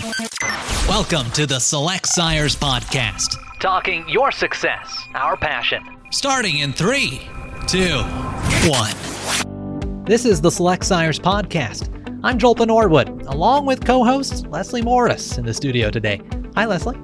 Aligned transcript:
Welcome 0.00 1.30
to 1.32 1.44
the 1.44 1.58
Select 1.58 2.06
Sires 2.06 2.56
Podcast. 2.56 3.36
Talking 3.58 4.08
your 4.08 4.32
success, 4.32 4.98
our 5.14 5.36
passion. 5.36 5.84
Starting 6.10 6.60
in 6.60 6.72
three, 6.72 7.20
two, 7.66 7.98
one. 8.64 8.94
This 10.06 10.24
is 10.24 10.40
the 10.40 10.50
Select 10.50 10.84
Sires 10.84 11.18
Podcast. 11.18 11.90
I'm 12.24 12.38
Joel 12.38 12.54
Penhorwood, 12.54 13.26
along 13.26 13.66
with 13.66 13.84
co 13.84 14.02
host 14.02 14.46
Leslie 14.46 14.80
Maurice 14.80 15.36
in 15.36 15.44
the 15.44 15.52
studio 15.52 15.90
today. 15.90 16.22
Hi, 16.54 16.64
Leslie. 16.64 16.98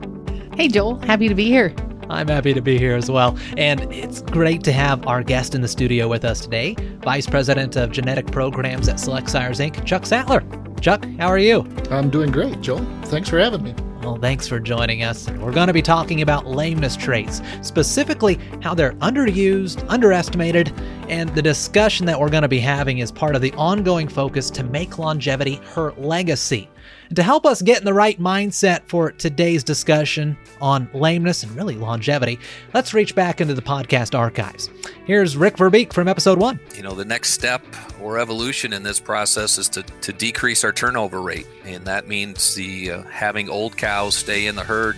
Hey, 0.57 0.69
Joel. 0.69 0.99
Happy 1.01 1.29
to 1.29 1.35
be 1.35 1.49
here. 1.49 1.75
I'm 2.09 2.29
happy 2.29 2.55
to 2.55 2.63
be 2.63 2.79
here 2.79 2.97
as 2.97 3.11
well. 3.11 3.37
And 3.59 3.93
it's 3.93 4.23
great 4.23 4.65
to 4.65 4.73
have 4.73 5.07
our 5.07 5.23
guest 5.23 5.55
in 5.55 5.61
the 5.61 5.69
studio 5.69 6.09
with 6.09 6.25
us 6.25 6.41
today, 6.41 6.75
Vice 7.03 7.27
President 7.27 7.77
of 7.77 7.91
Genetic 7.91 8.29
Programs 8.29 8.89
at 8.89 8.99
Select 8.99 9.29
Sires 9.29 9.61
Inc., 9.61 9.85
Chuck 9.85 10.07
Sattler. 10.07 10.43
Chuck, 10.81 11.07
how 11.19 11.29
are 11.29 11.39
you? 11.39 11.67
I'm 11.91 12.11
doing 12.11 12.31
great, 12.31 12.61
Joel. 12.61 12.85
Thanks 13.05 13.29
for 13.29 13.39
having 13.39 13.63
me. 13.63 13.75
Well, 14.03 14.19
thanks 14.19 14.47
for 14.47 14.61
joining 14.61 15.03
us. 15.03 15.29
We're 15.31 15.53
going 15.53 15.67
to 15.67 15.73
be 15.73 15.83
talking 15.83 16.23
about 16.23 16.47
lameness 16.47 16.97
traits, 16.97 17.43
specifically 17.61 18.39
how 18.63 18.73
they're 18.73 18.93
underused, 18.95 19.85
underestimated, 19.89 20.73
and 21.09 21.29
the 21.35 21.43
discussion 21.43 22.07
that 22.07 22.19
we're 22.19 22.31
going 22.31 22.43
to 22.43 22.49
be 22.49 22.59
having 22.59 22.99
is 22.99 23.13
part 23.13 23.37
of 23.37 23.43
the 23.43 23.53
ongoing 23.53 24.09
focus 24.09 24.51
to 24.51 24.65
make 24.65 24.99
longevity 24.99 25.57
her 25.75 25.93
legacy. 25.93 26.69
And 27.09 27.17
to 27.17 27.23
help 27.23 27.47
us 27.47 27.63
get 27.63 27.79
in 27.79 27.85
the 27.85 27.95
right 27.95 28.19
mindset 28.21 28.83
for 28.87 29.13
today's 29.13 29.63
discussion 29.63 30.37
on 30.61 30.89
lameness 30.93 31.45
and 31.45 31.55
really 31.55 31.77
longevity, 31.77 32.39
let's 32.75 32.95
reach 32.95 33.15
back 33.15 33.41
into 33.41 33.55
the 33.55 33.63
podcast 33.63 34.19
archives. 34.19 34.71
Here's 35.05 35.37
Rick 35.37 35.57
Verbeek 35.57 35.93
from 35.93 36.09
episode 36.09 36.39
one. 36.39 36.59
You 36.75 36.83
know, 36.83 36.95
the 36.95 37.05
next 37.05 37.31
step 37.31 37.65
or 38.01 38.19
evolution 38.19 38.73
in 38.73 38.83
this 38.83 38.99
process 38.99 39.59
is 39.59 39.69
to, 39.71 39.83
to 39.83 40.13
decrease 40.13 40.65
our 40.65 40.73
turnover 40.73 41.23
rate. 41.23 41.47
And 41.65 41.85
that 41.85 42.09
means 42.09 42.55
the 42.55 42.91
uh, 42.91 43.03
having 43.05 43.49
old 43.49 43.77
cows 43.77 44.17
stay 44.17 44.47
in 44.47 44.57
the 44.57 44.65
herd 44.65 44.97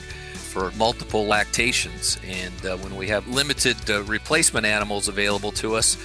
for 0.49 0.73
multiple 0.73 1.27
lactations. 1.27 2.19
And 2.27 2.67
uh, 2.67 2.77
when 2.79 2.97
we 2.97 3.09
have 3.09 3.29
limited 3.29 3.77
uh, 3.91 4.03
replacement 4.05 4.67
animals 4.67 5.09
available 5.09 5.53
to 5.53 5.77
us, 5.77 5.97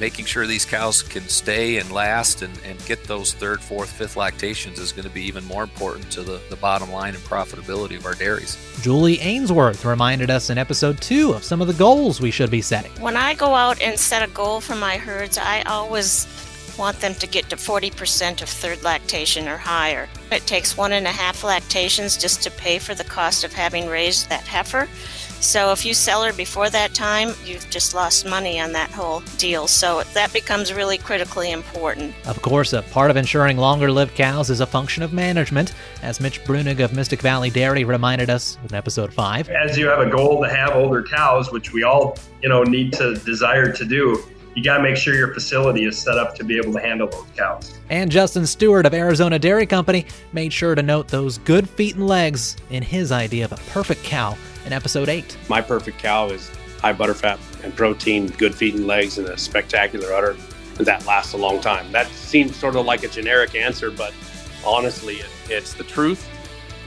making 0.00 0.24
sure 0.24 0.46
these 0.46 0.64
cows 0.64 1.02
can 1.02 1.28
stay 1.28 1.76
and 1.76 1.92
last 1.92 2.40
and, 2.40 2.58
and 2.64 2.82
get 2.86 3.04
those 3.04 3.34
third, 3.34 3.60
fourth, 3.60 3.92
fifth 3.92 4.16
lactations 4.16 4.78
is 4.78 4.92
going 4.92 5.06
to 5.06 5.12
be 5.12 5.22
even 5.22 5.44
more 5.44 5.62
important 5.62 6.10
to 6.10 6.22
the, 6.22 6.40
the 6.48 6.56
bottom 6.56 6.90
line 6.90 7.14
and 7.14 7.22
profitability 7.24 7.96
of 7.96 8.06
our 8.06 8.14
dairies. 8.14 8.56
Julie 8.80 9.20
Ainsworth 9.20 9.84
reminded 9.84 10.30
us 10.30 10.48
in 10.48 10.56
episode 10.56 11.00
two 11.02 11.32
of 11.32 11.44
some 11.44 11.60
of 11.60 11.66
the 11.66 11.74
goals 11.74 12.20
we 12.20 12.30
should 12.30 12.50
be 12.50 12.62
setting. 12.62 12.90
When 12.92 13.16
I 13.16 13.34
go 13.34 13.54
out 13.54 13.80
and 13.82 13.98
set 13.98 14.26
a 14.26 14.32
goal 14.32 14.60
for 14.60 14.74
my 14.74 14.96
herds, 14.96 15.36
I 15.36 15.62
always 15.62 16.26
want 16.80 16.98
them 16.98 17.14
to 17.14 17.26
get 17.26 17.50
to 17.50 17.56
40% 17.56 18.42
of 18.42 18.48
third 18.48 18.82
lactation 18.82 19.46
or 19.46 19.58
higher. 19.58 20.08
It 20.32 20.46
takes 20.46 20.76
one 20.76 20.92
and 20.92 21.06
a 21.06 21.10
half 21.10 21.44
lactations 21.44 22.16
just 22.16 22.42
to 22.42 22.50
pay 22.50 22.78
for 22.78 22.94
the 22.94 23.04
cost 23.04 23.44
of 23.44 23.52
having 23.52 23.86
raised 23.86 24.30
that 24.30 24.44
heifer. 24.44 24.88
So 25.40 25.72
if 25.72 25.86
you 25.86 25.94
sell 25.94 26.22
her 26.22 26.32
before 26.32 26.68
that 26.70 26.94
time, 26.94 27.34
you've 27.44 27.68
just 27.70 27.94
lost 27.94 28.26
money 28.26 28.60
on 28.60 28.72
that 28.72 28.90
whole 28.90 29.20
deal. 29.38 29.66
So 29.66 30.02
that 30.14 30.32
becomes 30.32 30.72
really 30.72 30.98
critically 30.98 31.50
important. 31.50 32.14
Of 32.26 32.42
course, 32.42 32.72
a 32.72 32.82
part 32.82 33.10
of 33.10 33.16
ensuring 33.16 33.56
longer 33.56 33.90
lived 33.90 34.14
cows 34.14 34.50
is 34.50 34.60
a 34.60 34.66
function 34.66 35.02
of 35.02 35.12
management, 35.12 35.74
as 36.02 36.20
Mitch 36.20 36.42
Brunig 36.44 36.80
of 36.80 36.94
Mystic 36.94 37.20
Valley 37.20 37.50
Dairy 37.50 37.84
reminded 37.84 38.28
us 38.28 38.58
in 38.68 38.74
episode 38.74 39.12
5. 39.12 39.48
As 39.48 39.78
you 39.78 39.86
have 39.88 40.00
a 40.00 40.10
goal 40.10 40.42
to 40.42 40.48
have 40.48 40.76
older 40.76 41.02
cows, 41.02 41.50
which 41.50 41.72
we 41.72 41.84
all, 41.84 42.18
you 42.42 42.48
know, 42.48 42.62
need 42.62 42.92
to 42.94 43.14
desire 43.16 43.72
to 43.72 43.84
do, 43.84 44.22
you 44.54 44.64
got 44.64 44.78
to 44.78 44.82
make 44.82 44.96
sure 44.96 45.14
your 45.14 45.32
facility 45.32 45.84
is 45.84 45.98
set 45.98 46.18
up 46.18 46.34
to 46.36 46.44
be 46.44 46.56
able 46.56 46.72
to 46.72 46.80
handle 46.80 47.08
those 47.08 47.26
cows. 47.36 47.78
And 47.88 48.10
Justin 48.10 48.46
Stewart 48.46 48.86
of 48.86 48.94
Arizona 48.94 49.38
Dairy 49.38 49.66
Company 49.66 50.06
made 50.32 50.52
sure 50.52 50.74
to 50.74 50.82
note 50.82 51.08
those 51.08 51.38
good 51.38 51.68
feet 51.68 51.94
and 51.94 52.06
legs 52.06 52.56
in 52.70 52.82
his 52.82 53.12
idea 53.12 53.44
of 53.44 53.52
a 53.52 53.56
perfect 53.70 54.02
cow 54.02 54.36
in 54.66 54.72
episode 54.72 55.08
8. 55.08 55.36
My 55.48 55.60
perfect 55.60 55.98
cow 55.98 56.28
is 56.28 56.50
high 56.80 56.92
butterfat 56.92 57.38
and 57.62 57.74
protein, 57.76 58.28
good 58.28 58.54
feet 58.54 58.74
and 58.74 58.86
legs, 58.86 59.18
and 59.18 59.28
a 59.28 59.38
spectacular 59.38 60.12
udder. 60.12 60.36
That 60.78 61.04
lasts 61.04 61.34
a 61.34 61.36
long 61.36 61.60
time. 61.60 61.92
That 61.92 62.06
seems 62.08 62.56
sort 62.56 62.74
of 62.74 62.86
like 62.86 63.04
a 63.04 63.08
generic 63.08 63.54
answer, 63.54 63.90
but 63.90 64.14
honestly, 64.64 65.16
it, 65.16 65.28
it's 65.48 65.74
the 65.74 65.84
truth. 65.84 66.28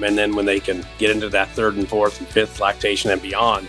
And 0.01 0.17
then 0.17 0.35
when 0.35 0.45
they 0.45 0.59
can 0.59 0.83
get 0.97 1.11
into 1.11 1.29
that 1.29 1.49
third 1.49 1.75
and 1.75 1.87
fourth 1.87 2.19
and 2.19 2.27
fifth 2.27 2.59
lactation 2.59 3.11
and 3.11 3.21
beyond, 3.21 3.67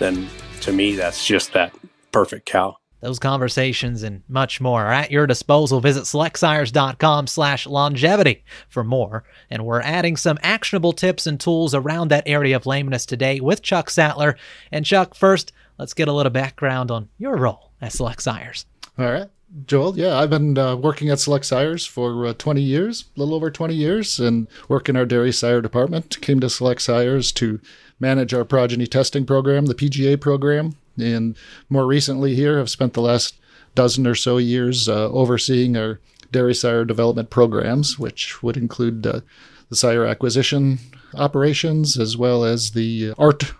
then 0.00 0.28
to 0.62 0.72
me, 0.72 0.96
that's 0.96 1.24
just 1.24 1.52
that 1.52 1.72
perfect 2.10 2.46
cow. 2.46 2.76
Those 3.04 3.18
conversations 3.18 4.02
and 4.02 4.22
much 4.28 4.62
more 4.62 4.86
are 4.86 4.92
at 4.94 5.10
your 5.10 5.26
disposal. 5.26 5.78
Visit 5.78 6.04
selectsires.com 6.04 7.26
slash 7.26 7.66
longevity 7.66 8.44
for 8.70 8.82
more. 8.82 9.24
And 9.50 9.66
we're 9.66 9.82
adding 9.82 10.16
some 10.16 10.38
actionable 10.42 10.94
tips 10.94 11.26
and 11.26 11.38
tools 11.38 11.74
around 11.74 12.08
that 12.08 12.26
area 12.26 12.56
of 12.56 12.64
lameness 12.64 13.04
today 13.04 13.40
with 13.40 13.60
Chuck 13.60 13.90
Sattler. 13.90 14.38
And 14.72 14.86
Chuck, 14.86 15.14
first, 15.14 15.52
let's 15.76 15.92
get 15.92 16.08
a 16.08 16.14
little 16.14 16.32
background 16.32 16.90
on 16.90 17.10
your 17.18 17.36
role 17.36 17.72
at 17.82 17.92
Select 17.92 18.22
Sires. 18.22 18.64
All 18.98 19.12
right. 19.12 19.28
Joel, 19.66 19.98
yeah, 19.98 20.18
I've 20.18 20.30
been 20.30 20.56
uh, 20.56 20.74
working 20.74 21.10
at 21.10 21.20
Select 21.20 21.44
Sires 21.44 21.84
for 21.84 22.24
uh, 22.24 22.32
20 22.32 22.62
years, 22.62 23.04
a 23.14 23.20
little 23.20 23.34
over 23.34 23.50
20 23.50 23.74
years, 23.74 24.18
and 24.18 24.48
work 24.66 24.88
in 24.88 24.96
our 24.96 25.04
dairy 25.04 25.30
sire 25.30 25.60
department. 25.60 26.22
Came 26.22 26.40
to 26.40 26.48
Select 26.48 26.80
Sires 26.80 27.32
to 27.32 27.60
manage 28.00 28.32
our 28.32 28.46
progeny 28.46 28.86
testing 28.86 29.26
program, 29.26 29.66
the 29.66 29.74
PGA 29.74 30.18
program, 30.18 30.76
and 30.98 31.36
more 31.68 31.86
recently 31.86 32.34
here, 32.34 32.58
I've 32.58 32.70
spent 32.70 32.94
the 32.94 33.00
last 33.00 33.38
dozen 33.74 34.06
or 34.06 34.14
so 34.14 34.38
years 34.38 34.88
uh, 34.88 35.10
overseeing 35.10 35.76
our 35.76 36.00
dairy 36.30 36.54
sire 36.54 36.84
development 36.84 37.30
programs, 37.30 37.98
which 37.98 38.42
would 38.42 38.56
include 38.56 39.06
uh, 39.06 39.20
the 39.68 39.76
sire 39.76 40.04
acquisition 40.04 40.78
operations 41.14 41.98
as 41.98 42.16
well 42.16 42.44
as 42.44 42.72
the 42.72 43.12
ART 43.18 43.52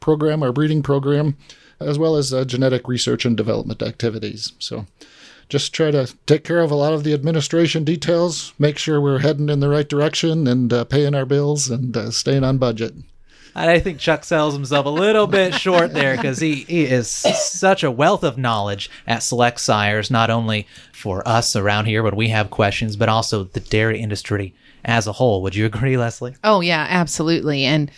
program, 0.00 0.42
our 0.42 0.52
breeding 0.52 0.82
program, 0.82 1.36
as 1.80 1.98
well 1.98 2.16
as 2.16 2.32
uh, 2.32 2.44
genetic 2.44 2.88
research 2.88 3.24
and 3.24 3.36
development 3.36 3.82
activities. 3.82 4.52
So 4.58 4.86
just 5.48 5.74
try 5.74 5.90
to 5.90 6.12
take 6.26 6.44
care 6.44 6.60
of 6.60 6.70
a 6.70 6.76
lot 6.76 6.94
of 6.94 7.04
the 7.04 7.12
administration 7.12 7.84
details, 7.84 8.54
make 8.58 8.78
sure 8.78 9.00
we're 9.00 9.18
heading 9.18 9.48
in 9.48 9.60
the 9.60 9.68
right 9.68 9.88
direction 9.88 10.46
and 10.46 10.72
uh, 10.72 10.84
paying 10.84 11.14
our 11.14 11.26
bills 11.26 11.68
and 11.68 11.96
uh, 11.96 12.10
staying 12.10 12.44
on 12.44 12.58
budget. 12.58 12.94
I 13.54 13.80
think 13.80 13.98
Chuck 13.98 14.24
sells 14.24 14.54
himself 14.54 14.86
a 14.86 14.90
little 14.90 15.26
bit 15.26 15.54
short 15.54 15.92
there 15.92 16.16
because 16.16 16.38
he, 16.38 16.64
he 16.64 16.84
is 16.84 17.08
such 17.08 17.82
a 17.82 17.90
wealth 17.90 18.24
of 18.24 18.38
knowledge 18.38 18.90
at 19.06 19.22
Select 19.22 19.60
Sires, 19.60 20.10
not 20.10 20.30
only 20.30 20.66
for 20.92 21.26
us 21.28 21.54
around 21.54 21.86
here 21.86 22.02
when 22.02 22.16
we 22.16 22.28
have 22.28 22.50
questions, 22.50 22.96
but 22.96 23.08
also 23.08 23.44
the 23.44 23.60
dairy 23.60 24.00
industry 24.00 24.54
as 24.84 25.06
a 25.06 25.12
whole. 25.12 25.42
Would 25.42 25.54
you 25.54 25.66
agree, 25.66 25.96
Leslie? 25.96 26.34
Oh, 26.42 26.60
yeah, 26.60 26.86
absolutely. 26.88 27.64
And 27.64 27.90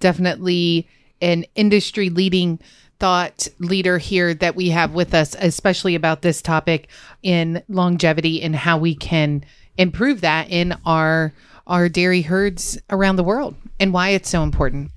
definitely 0.00 0.88
an 1.20 1.44
industry 1.54 2.10
leading 2.10 2.58
thought 2.98 3.48
leader 3.58 3.98
here 3.98 4.32
that 4.34 4.54
we 4.54 4.68
have 4.68 4.94
with 4.94 5.14
us, 5.14 5.34
especially 5.40 5.96
about 5.96 6.22
this 6.22 6.40
topic 6.40 6.88
in 7.22 7.62
longevity 7.68 8.40
and 8.40 8.54
how 8.54 8.78
we 8.78 8.94
can 8.94 9.44
improve 9.76 10.20
that 10.20 10.48
in 10.50 10.76
our 10.86 11.32
our 11.66 11.88
dairy 11.88 12.22
herds 12.22 12.78
around 12.90 13.16
the 13.16 13.24
world 13.24 13.54
and 13.78 13.92
why 13.92 14.10
it's 14.10 14.28
so 14.28 14.42
important. 14.42 14.90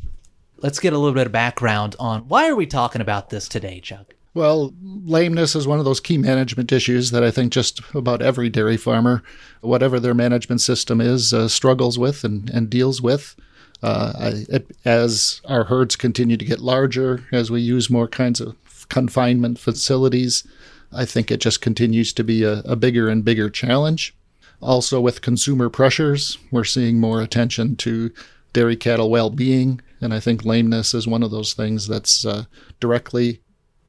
Let's 0.57 0.79
get 0.79 0.93
a 0.93 0.97
little 0.97 1.13
bit 1.13 1.27
of 1.27 1.31
background 1.31 1.95
on 1.99 2.21
why 2.27 2.49
are 2.49 2.55
we 2.55 2.65
talking 2.65 3.01
about 3.01 3.29
this 3.29 3.47
today, 3.47 3.79
Chuck? 3.79 4.15
Well, 4.33 4.73
lameness 4.83 5.55
is 5.55 5.65
one 5.65 5.79
of 5.79 5.85
those 5.85 6.01
key 6.01 6.17
management 6.17 6.71
issues 6.71 7.11
that 7.11 7.23
I 7.23 7.31
think 7.31 7.53
just 7.53 7.79
about 7.93 8.21
every 8.21 8.49
dairy 8.49 8.75
farmer, 8.75 9.23
whatever 9.61 9.97
their 9.97 10.13
management 10.13 10.59
system 10.59 10.99
is, 10.99 11.33
uh, 11.33 11.47
struggles 11.47 11.97
with 11.97 12.23
and, 12.25 12.49
and 12.49 12.69
deals 12.69 13.01
with. 13.01 13.35
Uh, 13.81 14.13
I, 14.17 14.45
it, 14.49 14.77
as 14.83 15.41
our 15.45 15.65
herds 15.65 15.95
continue 15.95 16.35
to 16.35 16.45
get 16.45 16.59
larger, 16.59 17.25
as 17.31 17.49
we 17.49 17.61
use 17.61 17.89
more 17.89 18.09
kinds 18.09 18.41
of 18.41 18.55
confinement 18.89 19.57
facilities, 19.57 20.45
I 20.91 21.05
think 21.05 21.31
it 21.31 21.39
just 21.39 21.61
continues 21.61 22.11
to 22.13 22.23
be 22.23 22.43
a, 22.43 22.59
a 22.59 22.75
bigger 22.75 23.07
and 23.07 23.23
bigger 23.23 23.49
challenge. 23.49 24.15
Also, 24.61 24.99
with 24.99 25.21
consumer 25.21 25.69
pressures, 25.69 26.37
we're 26.51 26.63
seeing 26.63 26.99
more 26.99 27.21
attention 27.21 27.75
to 27.77 28.11
dairy 28.53 28.75
cattle 28.75 29.09
well 29.09 29.29
being. 29.29 29.81
And 30.01 30.13
I 30.13 30.19
think 30.19 30.45
lameness 30.45 30.93
is 30.93 31.07
one 31.07 31.23
of 31.23 31.31
those 31.31 31.53
things 31.53 31.87
that's 31.87 32.25
uh, 32.25 32.45
directly 32.79 33.41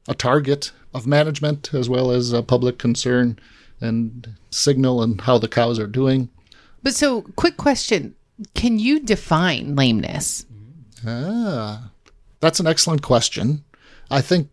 a 0.07 0.13
target 0.13 0.71
of 0.93 1.07
management 1.07 1.73
as 1.73 1.89
well 1.89 2.11
as 2.11 2.33
a 2.33 2.43
public 2.43 2.77
concern 2.77 3.39
and 3.79 4.35
signal 4.49 5.01
and 5.01 5.21
how 5.21 5.37
the 5.37 5.47
cows 5.47 5.79
are 5.79 5.87
doing. 5.87 6.29
But 6.83 6.95
so, 6.95 7.21
quick 7.35 7.57
question 7.57 8.15
Can 8.53 8.79
you 8.79 8.99
define 8.99 9.75
lameness? 9.75 10.45
Ah, 11.05 11.91
that's 12.39 12.59
an 12.59 12.67
excellent 12.67 13.01
question. 13.01 13.63
I 14.09 14.21
think 14.21 14.49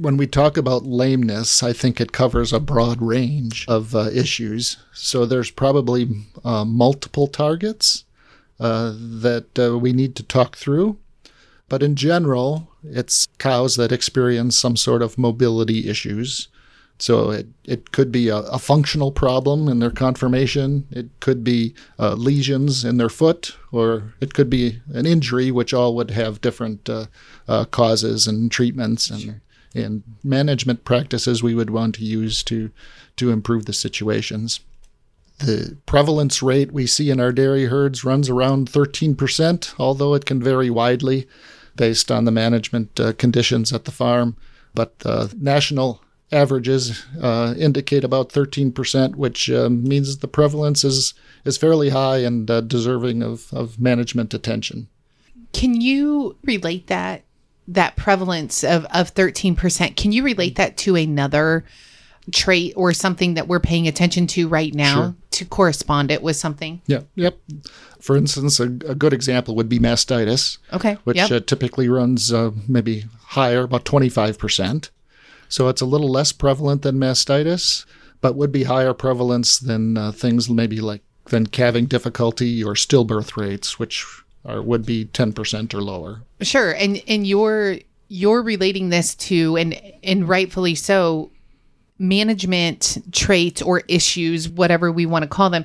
when 0.00 0.16
we 0.16 0.26
talk 0.26 0.56
about 0.56 0.84
lameness, 0.84 1.62
I 1.62 1.72
think 1.72 2.00
it 2.00 2.12
covers 2.12 2.52
a 2.52 2.60
broad 2.60 3.00
range 3.00 3.64
of 3.68 3.94
uh, 3.94 4.10
issues. 4.10 4.76
So 4.92 5.24
there's 5.24 5.50
probably 5.50 6.08
uh, 6.44 6.64
multiple 6.64 7.26
targets 7.26 8.04
uh, 8.58 8.92
that 8.96 9.58
uh, 9.58 9.78
we 9.78 9.92
need 9.92 10.16
to 10.16 10.22
talk 10.22 10.56
through. 10.56 10.98
But 11.68 11.82
in 11.82 11.96
general, 11.96 12.68
it's 12.82 13.26
cows 13.38 13.76
that 13.76 13.92
experience 13.92 14.58
some 14.58 14.76
sort 14.76 15.02
of 15.02 15.18
mobility 15.18 15.88
issues. 15.88 16.48
So 16.98 17.30
it, 17.30 17.48
it 17.64 17.90
could 17.90 18.12
be 18.12 18.28
a, 18.28 18.36
a 18.36 18.58
functional 18.58 19.10
problem 19.10 19.68
in 19.68 19.80
their 19.80 19.90
conformation. 19.90 20.86
It 20.90 21.08
could 21.20 21.42
be 21.42 21.74
uh, 21.98 22.14
lesions 22.14 22.84
in 22.84 22.98
their 22.98 23.08
foot, 23.08 23.56
or 23.72 24.14
it 24.20 24.34
could 24.34 24.48
be 24.48 24.80
an 24.92 25.04
injury, 25.04 25.50
which 25.50 25.74
all 25.74 25.96
would 25.96 26.10
have 26.12 26.40
different 26.40 26.88
uh, 26.88 27.06
uh, 27.48 27.64
causes 27.64 28.26
and 28.28 28.50
treatments 28.50 29.10
and, 29.10 29.20
sure. 29.20 29.40
And 29.74 30.02
management 30.22 30.84
practices 30.84 31.42
we 31.42 31.54
would 31.54 31.70
want 31.70 31.96
to 31.96 32.04
use 32.04 32.42
to 32.44 32.70
to 33.16 33.30
improve 33.30 33.66
the 33.66 33.72
situations. 33.72 34.60
The 35.38 35.76
prevalence 35.86 36.42
rate 36.42 36.72
we 36.72 36.86
see 36.86 37.10
in 37.10 37.20
our 37.20 37.32
dairy 37.32 37.66
herds 37.66 38.04
runs 38.04 38.28
around 38.28 38.70
13%, 38.70 39.74
although 39.78 40.14
it 40.14 40.26
can 40.26 40.42
vary 40.42 40.70
widely 40.70 41.26
based 41.76 42.10
on 42.10 42.24
the 42.24 42.30
management 42.30 42.98
uh, 43.00 43.12
conditions 43.14 43.72
at 43.72 43.84
the 43.84 43.90
farm. 43.90 44.36
But 44.74 44.94
uh, 45.04 45.28
national 45.36 46.00
averages 46.30 47.04
uh, 47.20 47.54
indicate 47.56 48.04
about 48.04 48.30
13%, 48.30 49.16
which 49.16 49.50
uh, 49.50 49.68
means 49.68 50.18
the 50.18 50.28
prevalence 50.28 50.84
is, 50.84 51.14
is 51.44 51.56
fairly 51.56 51.90
high 51.90 52.18
and 52.18 52.50
uh, 52.50 52.60
deserving 52.60 53.22
of, 53.22 53.52
of 53.52 53.80
management 53.80 54.34
attention. 54.34 54.88
Can 55.52 55.80
you 55.80 56.36
relate 56.42 56.88
that 56.88 57.22
that 57.68 57.96
prevalence 57.96 58.64
of, 58.64 58.84
of 58.86 59.14
13%? 59.14 59.96
Can 59.96 60.12
you 60.12 60.22
relate 60.22 60.56
that 60.56 60.76
to 60.78 60.96
another 60.96 61.64
trait 62.32 62.72
or 62.76 62.92
something 62.92 63.34
that 63.34 63.48
we're 63.48 63.60
paying 63.60 63.86
attention 63.86 64.26
to 64.26 64.48
right 64.48 64.74
now 64.74 64.94
sure. 64.94 65.14
to 65.32 65.44
correspond 65.44 66.10
it 66.10 66.22
with 66.22 66.36
something? 66.36 66.80
Yeah. 66.86 67.00
Yep. 67.14 67.38
For 68.00 68.16
instance, 68.16 68.60
a, 68.60 68.64
a 68.64 68.94
good 68.94 69.12
example 69.12 69.54
would 69.56 69.68
be 69.68 69.78
mastitis. 69.78 70.58
Okay. 70.72 70.94
Which 71.04 71.16
yep. 71.16 71.30
uh, 71.30 71.40
typically 71.40 71.88
runs 71.88 72.32
uh, 72.32 72.50
maybe 72.68 73.04
higher, 73.28 73.62
about 73.62 73.84
25%. 73.84 74.90
So 75.48 75.68
it's 75.68 75.80
a 75.80 75.86
little 75.86 76.10
less 76.10 76.32
prevalent 76.32 76.82
than 76.82 76.96
mastitis, 76.96 77.84
but 78.20 78.34
would 78.34 78.52
be 78.52 78.64
higher 78.64 78.94
prevalence 78.94 79.58
than 79.58 79.96
uh, 79.96 80.12
things 80.12 80.48
maybe 80.48 80.80
like 80.80 81.02
than 81.26 81.46
calving 81.46 81.86
difficulty 81.86 82.62
or 82.62 82.74
stillbirth 82.74 83.36
rates, 83.36 83.78
which 83.78 84.04
are, 84.44 84.62
would 84.62 84.84
be 84.84 85.06
10% 85.06 85.74
or 85.74 85.82
lower. 85.82 86.22
Sure. 86.40 86.72
And 86.72 87.02
and 87.06 87.26
you're 87.26 87.78
you're 88.08 88.42
relating 88.42 88.90
this 88.90 89.14
to 89.14 89.56
and 89.56 89.80
and 90.02 90.28
rightfully 90.28 90.74
so 90.74 91.30
management 91.98 92.98
traits 93.12 93.62
or 93.62 93.82
issues, 93.88 94.48
whatever 94.48 94.90
we 94.90 95.06
want 95.06 95.22
to 95.22 95.28
call 95.28 95.50
them, 95.50 95.64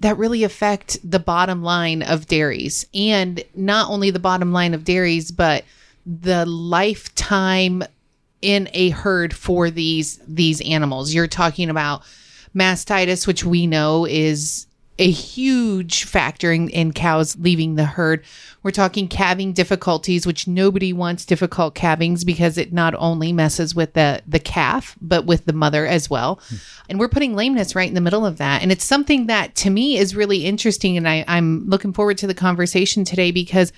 that 0.00 0.18
really 0.18 0.44
affect 0.44 0.98
the 1.08 1.18
bottom 1.18 1.62
line 1.62 2.02
of 2.02 2.26
dairies. 2.26 2.86
And 2.94 3.42
not 3.54 3.90
only 3.90 4.10
the 4.10 4.18
bottom 4.18 4.52
line 4.52 4.74
of 4.74 4.84
dairies, 4.84 5.30
but 5.30 5.64
the 6.06 6.46
lifetime 6.46 7.82
in 8.42 8.68
a 8.72 8.90
herd 8.90 9.34
for 9.34 9.70
these 9.70 10.18
these 10.26 10.60
animals. 10.62 11.12
You're 11.12 11.26
talking 11.26 11.70
about 11.70 12.02
mastitis, 12.54 13.26
which 13.26 13.44
we 13.44 13.66
know 13.66 14.06
is 14.06 14.66
a 15.00 15.10
huge 15.10 16.04
factor 16.04 16.52
in, 16.52 16.68
in, 16.68 16.92
cows 16.92 17.34
leaving 17.38 17.74
the 17.74 17.86
herd. 17.86 18.22
We're 18.62 18.70
talking 18.70 19.08
calving 19.08 19.54
difficulties, 19.54 20.26
which 20.26 20.46
nobody 20.46 20.92
wants 20.92 21.24
difficult 21.24 21.74
calvings 21.74 22.22
because 22.22 22.58
it 22.58 22.70
not 22.70 22.94
only 22.96 23.32
messes 23.32 23.74
with 23.74 23.94
the, 23.94 24.22
the 24.28 24.38
calf, 24.38 24.96
but 25.00 25.24
with 25.24 25.46
the 25.46 25.54
mother 25.54 25.86
as 25.86 26.10
well. 26.10 26.38
Hmm. 26.48 26.56
And 26.90 27.00
we're 27.00 27.08
putting 27.08 27.34
lameness 27.34 27.74
right 27.74 27.88
in 27.88 27.94
the 27.94 28.02
middle 28.02 28.26
of 28.26 28.36
that. 28.36 28.60
And 28.62 28.70
it's 28.70 28.84
something 28.84 29.26
that 29.26 29.54
to 29.56 29.70
me 29.70 29.96
is 29.96 30.14
really 30.14 30.44
interesting. 30.44 30.98
And 30.98 31.08
I, 31.08 31.24
I'm 31.26 31.66
looking 31.66 31.94
forward 31.94 32.18
to 32.18 32.26
the 32.26 32.34
conversation 32.34 33.04
today 33.04 33.30
because 33.30 33.72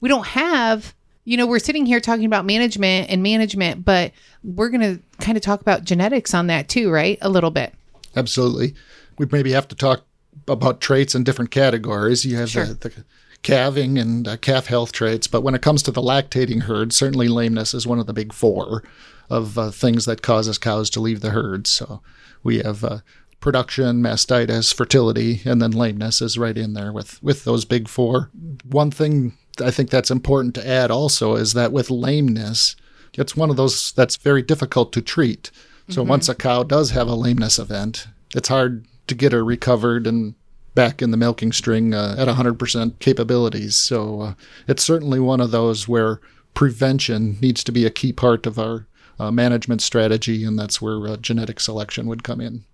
we 0.00 0.10
don't 0.10 0.26
have 0.26 0.94
you 1.24 1.36
know, 1.36 1.48
we're 1.48 1.58
sitting 1.58 1.86
here 1.86 1.98
talking 1.98 2.24
about 2.24 2.44
management 2.44 3.10
and 3.10 3.20
management, 3.20 3.84
but 3.84 4.12
we're 4.44 4.68
going 4.68 4.80
to 4.80 5.02
kind 5.18 5.36
of 5.36 5.42
talk 5.42 5.60
about 5.60 5.82
genetics 5.82 6.32
on 6.32 6.46
that 6.46 6.68
too, 6.68 6.88
right? 6.88 7.18
A 7.20 7.28
little 7.28 7.50
bit. 7.50 7.74
Absolutely. 8.14 8.76
We 9.18 9.26
maybe 9.32 9.50
have 9.50 9.66
to 9.68 9.74
talk 9.74 10.05
about 10.48 10.80
traits 10.80 11.14
in 11.14 11.24
different 11.24 11.50
categories. 11.50 12.24
You 12.24 12.36
have 12.36 12.50
sure. 12.50 12.66
the, 12.66 12.74
the, 12.74 13.04
calving 13.42 13.96
and 13.98 14.26
uh, 14.26 14.36
calf 14.36 14.66
health 14.66 14.92
traits, 14.92 15.26
but 15.26 15.42
when 15.42 15.54
it 15.54 15.62
comes 15.62 15.82
to 15.84 15.90
the 15.90 16.02
lactating 16.02 16.62
herd, 16.62 16.92
certainly 16.92 17.28
lameness 17.28 17.74
is 17.74 17.86
one 17.86 17.98
of 17.98 18.06
the 18.06 18.12
big 18.12 18.32
four 18.32 18.82
of 19.30 19.56
uh, 19.58 19.70
things 19.70 20.04
that 20.04 20.22
causes 20.22 20.58
cows 20.58 20.90
to 20.90 21.00
leave 21.00 21.20
the 21.20 21.30
herd. 21.30 21.66
So 21.66 22.02
we 22.42 22.58
have 22.58 22.82
uh, 22.82 22.98
production, 23.40 24.02
mastitis, 24.02 24.74
fertility, 24.74 25.42
and 25.44 25.60
then 25.60 25.70
lameness 25.70 26.20
is 26.20 26.38
right 26.38 26.56
in 26.56 26.74
there 26.74 26.92
with 26.92 27.22
with 27.22 27.44
those 27.44 27.64
big 27.64 27.88
four. 27.88 28.30
One 28.68 28.90
thing 28.90 29.36
I 29.62 29.70
think 29.70 29.90
that's 29.90 30.10
important 30.10 30.54
to 30.56 30.68
add 30.68 30.90
also 30.90 31.36
is 31.36 31.52
that 31.52 31.72
with 31.72 31.90
lameness, 31.90 32.76
it's 33.14 33.36
one 33.36 33.50
of 33.50 33.56
those 33.56 33.92
that's 33.92 34.16
very 34.16 34.42
difficult 34.42 34.92
to 34.94 35.02
treat. 35.02 35.50
So 35.88 36.02
mm-hmm. 36.02 36.10
once 36.10 36.28
a 36.28 36.34
cow 36.34 36.64
does 36.64 36.90
have 36.90 37.06
a 37.06 37.14
lameness 37.14 37.58
event, 37.58 38.08
it's 38.34 38.48
hard 38.48 38.86
to 39.06 39.14
get 39.14 39.32
her 39.32 39.44
recovered 39.44 40.06
and 40.06 40.34
back 40.74 41.00
in 41.02 41.10
the 41.10 41.16
milking 41.16 41.52
string 41.52 41.94
uh, 41.94 42.14
at 42.18 42.28
100% 42.28 42.98
capabilities. 42.98 43.74
So 43.76 44.20
uh, 44.20 44.34
it's 44.68 44.84
certainly 44.84 45.18
one 45.18 45.40
of 45.40 45.50
those 45.50 45.88
where 45.88 46.20
prevention 46.54 47.38
needs 47.40 47.64
to 47.64 47.72
be 47.72 47.84
a 47.84 47.90
key 47.90 48.12
part 48.12 48.46
of 48.46 48.58
our 48.58 48.86
uh, 49.18 49.30
management 49.30 49.82
strategy, 49.82 50.44
and 50.44 50.58
that's 50.58 50.80
where 50.80 51.08
uh, 51.08 51.16
genetic 51.16 51.58
selection 51.60 52.06
would 52.06 52.22
come 52.22 52.40
in. 52.40 52.64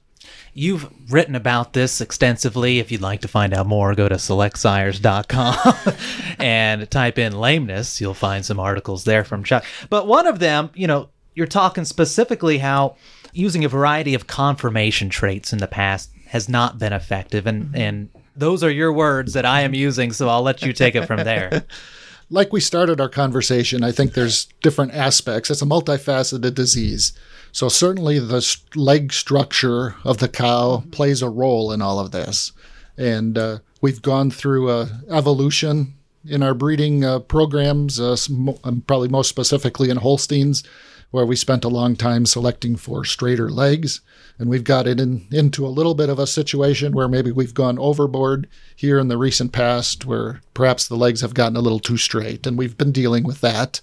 You've 0.55 0.93
written 1.11 1.34
about 1.34 1.73
this 1.73 2.00
extensively. 2.00 2.79
If 2.79 2.93
you'd 2.93 3.00
like 3.00 3.23
to 3.23 3.29
find 3.29 3.55
out 3.55 3.67
more, 3.67 3.94
go 3.94 4.08
to 4.08 4.17
selectsires.com 4.17 5.94
and 6.38 6.90
type 6.90 7.19
in 7.19 7.38
lameness. 7.38 8.00
You'll 8.00 8.14
find 8.14 8.44
some 8.44 8.61
articles 8.61 9.05
there 9.05 9.25
from 9.25 9.44
Chuck. 9.44 9.64
But 9.88 10.06
one 10.06 10.26
of 10.26 10.38
them, 10.40 10.70
you 10.75 10.87
know, 10.87 11.08
you're 11.34 11.46
talking 11.46 11.84
specifically 11.84 12.58
how 12.58 12.96
using 13.32 13.64
a 13.64 13.69
variety 13.69 14.14
of 14.14 14.26
conformation 14.26 15.08
traits 15.08 15.52
in 15.52 15.58
the 15.58 15.67
past 15.67 16.11
has 16.32 16.49
not 16.49 16.79
been 16.79 16.94
effective. 16.94 17.46
And, 17.46 17.64
mm-hmm. 17.64 17.76
and 17.76 18.08
those 18.34 18.64
are 18.64 18.70
your 18.70 18.90
words 18.90 19.34
that 19.34 19.44
I 19.44 19.61
am 19.61 19.75
using, 19.75 20.12
so 20.12 20.31
I'll 20.31 20.40
let 20.40 20.62
you 20.62 20.73
take 20.73 20.94
it 20.94 21.06
from 21.06 21.25
there. 21.25 21.64
like 22.31 22.55
we 22.55 22.58
started 22.58 23.02
our 23.02 23.11
conversation, 23.11 23.84
I 23.84 23.93
think 23.93 24.14
there's 24.14 24.46
different 24.62 24.94
aspects. 24.94 25.50
It's 25.50 25.61
a 25.61 25.67
multifaceted 25.67 26.55
disease. 26.55 27.12
So 27.52 27.69
certainly 27.69 28.19
the 28.19 28.56
leg 28.75 29.12
structure 29.12 29.94
of 30.05 30.19
the 30.19 30.29
cow 30.29 30.84
plays 30.90 31.20
a 31.20 31.29
role 31.29 31.70
in 31.70 31.82
all 31.82 32.00
of 32.00 32.12
this. 32.12 32.52
And 32.96 33.37
uh, 33.37 33.58
we've 33.82 34.00
gone 34.00 34.31
through 34.31 34.70
uh, 34.70 34.88
evolution 35.11 35.93
in 36.26 36.43
our 36.43 36.55
breeding 36.55 37.05
uh, 37.05 37.19
programs, 37.19 38.00
uh, 38.00 38.17
um, 38.64 38.82
probably 38.87 39.08
most 39.08 39.29
specifically 39.29 39.90
in 39.90 39.99
Holsteins, 39.99 40.64
where 41.12 41.26
we 41.26 41.37
spent 41.37 41.64
a 41.64 41.69
long 41.69 41.94
time 41.94 42.26
selecting 42.26 42.75
for 42.75 43.05
straighter 43.05 43.49
legs. 43.49 44.00
And 44.38 44.49
we've 44.49 44.64
got 44.64 44.88
it 44.88 44.99
in, 44.99 45.29
into 45.31 45.64
a 45.64 45.69
little 45.69 45.94
bit 45.94 46.09
of 46.09 46.19
a 46.19 46.26
situation 46.26 46.93
where 46.93 47.06
maybe 47.06 47.31
we've 47.31 47.55
gone 47.55 47.79
overboard 47.79 48.49
here 48.75 48.99
in 48.99 49.09
the 49.09 49.19
recent 49.19 49.53
past, 49.53 50.05
where 50.06 50.41
perhaps 50.55 50.88
the 50.88 50.97
legs 50.97 51.20
have 51.20 51.35
gotten 51.35 51.55
a 51.55 51.61
little 51.61 51.79
too 51.79 51.98
straight. 51.98 52.46
And 52.46 52.58
we've 52.58 52.77
been 52.77 52.93
dealing 52.93 53.25
with 53.25 53.43
that. 53.43 53.82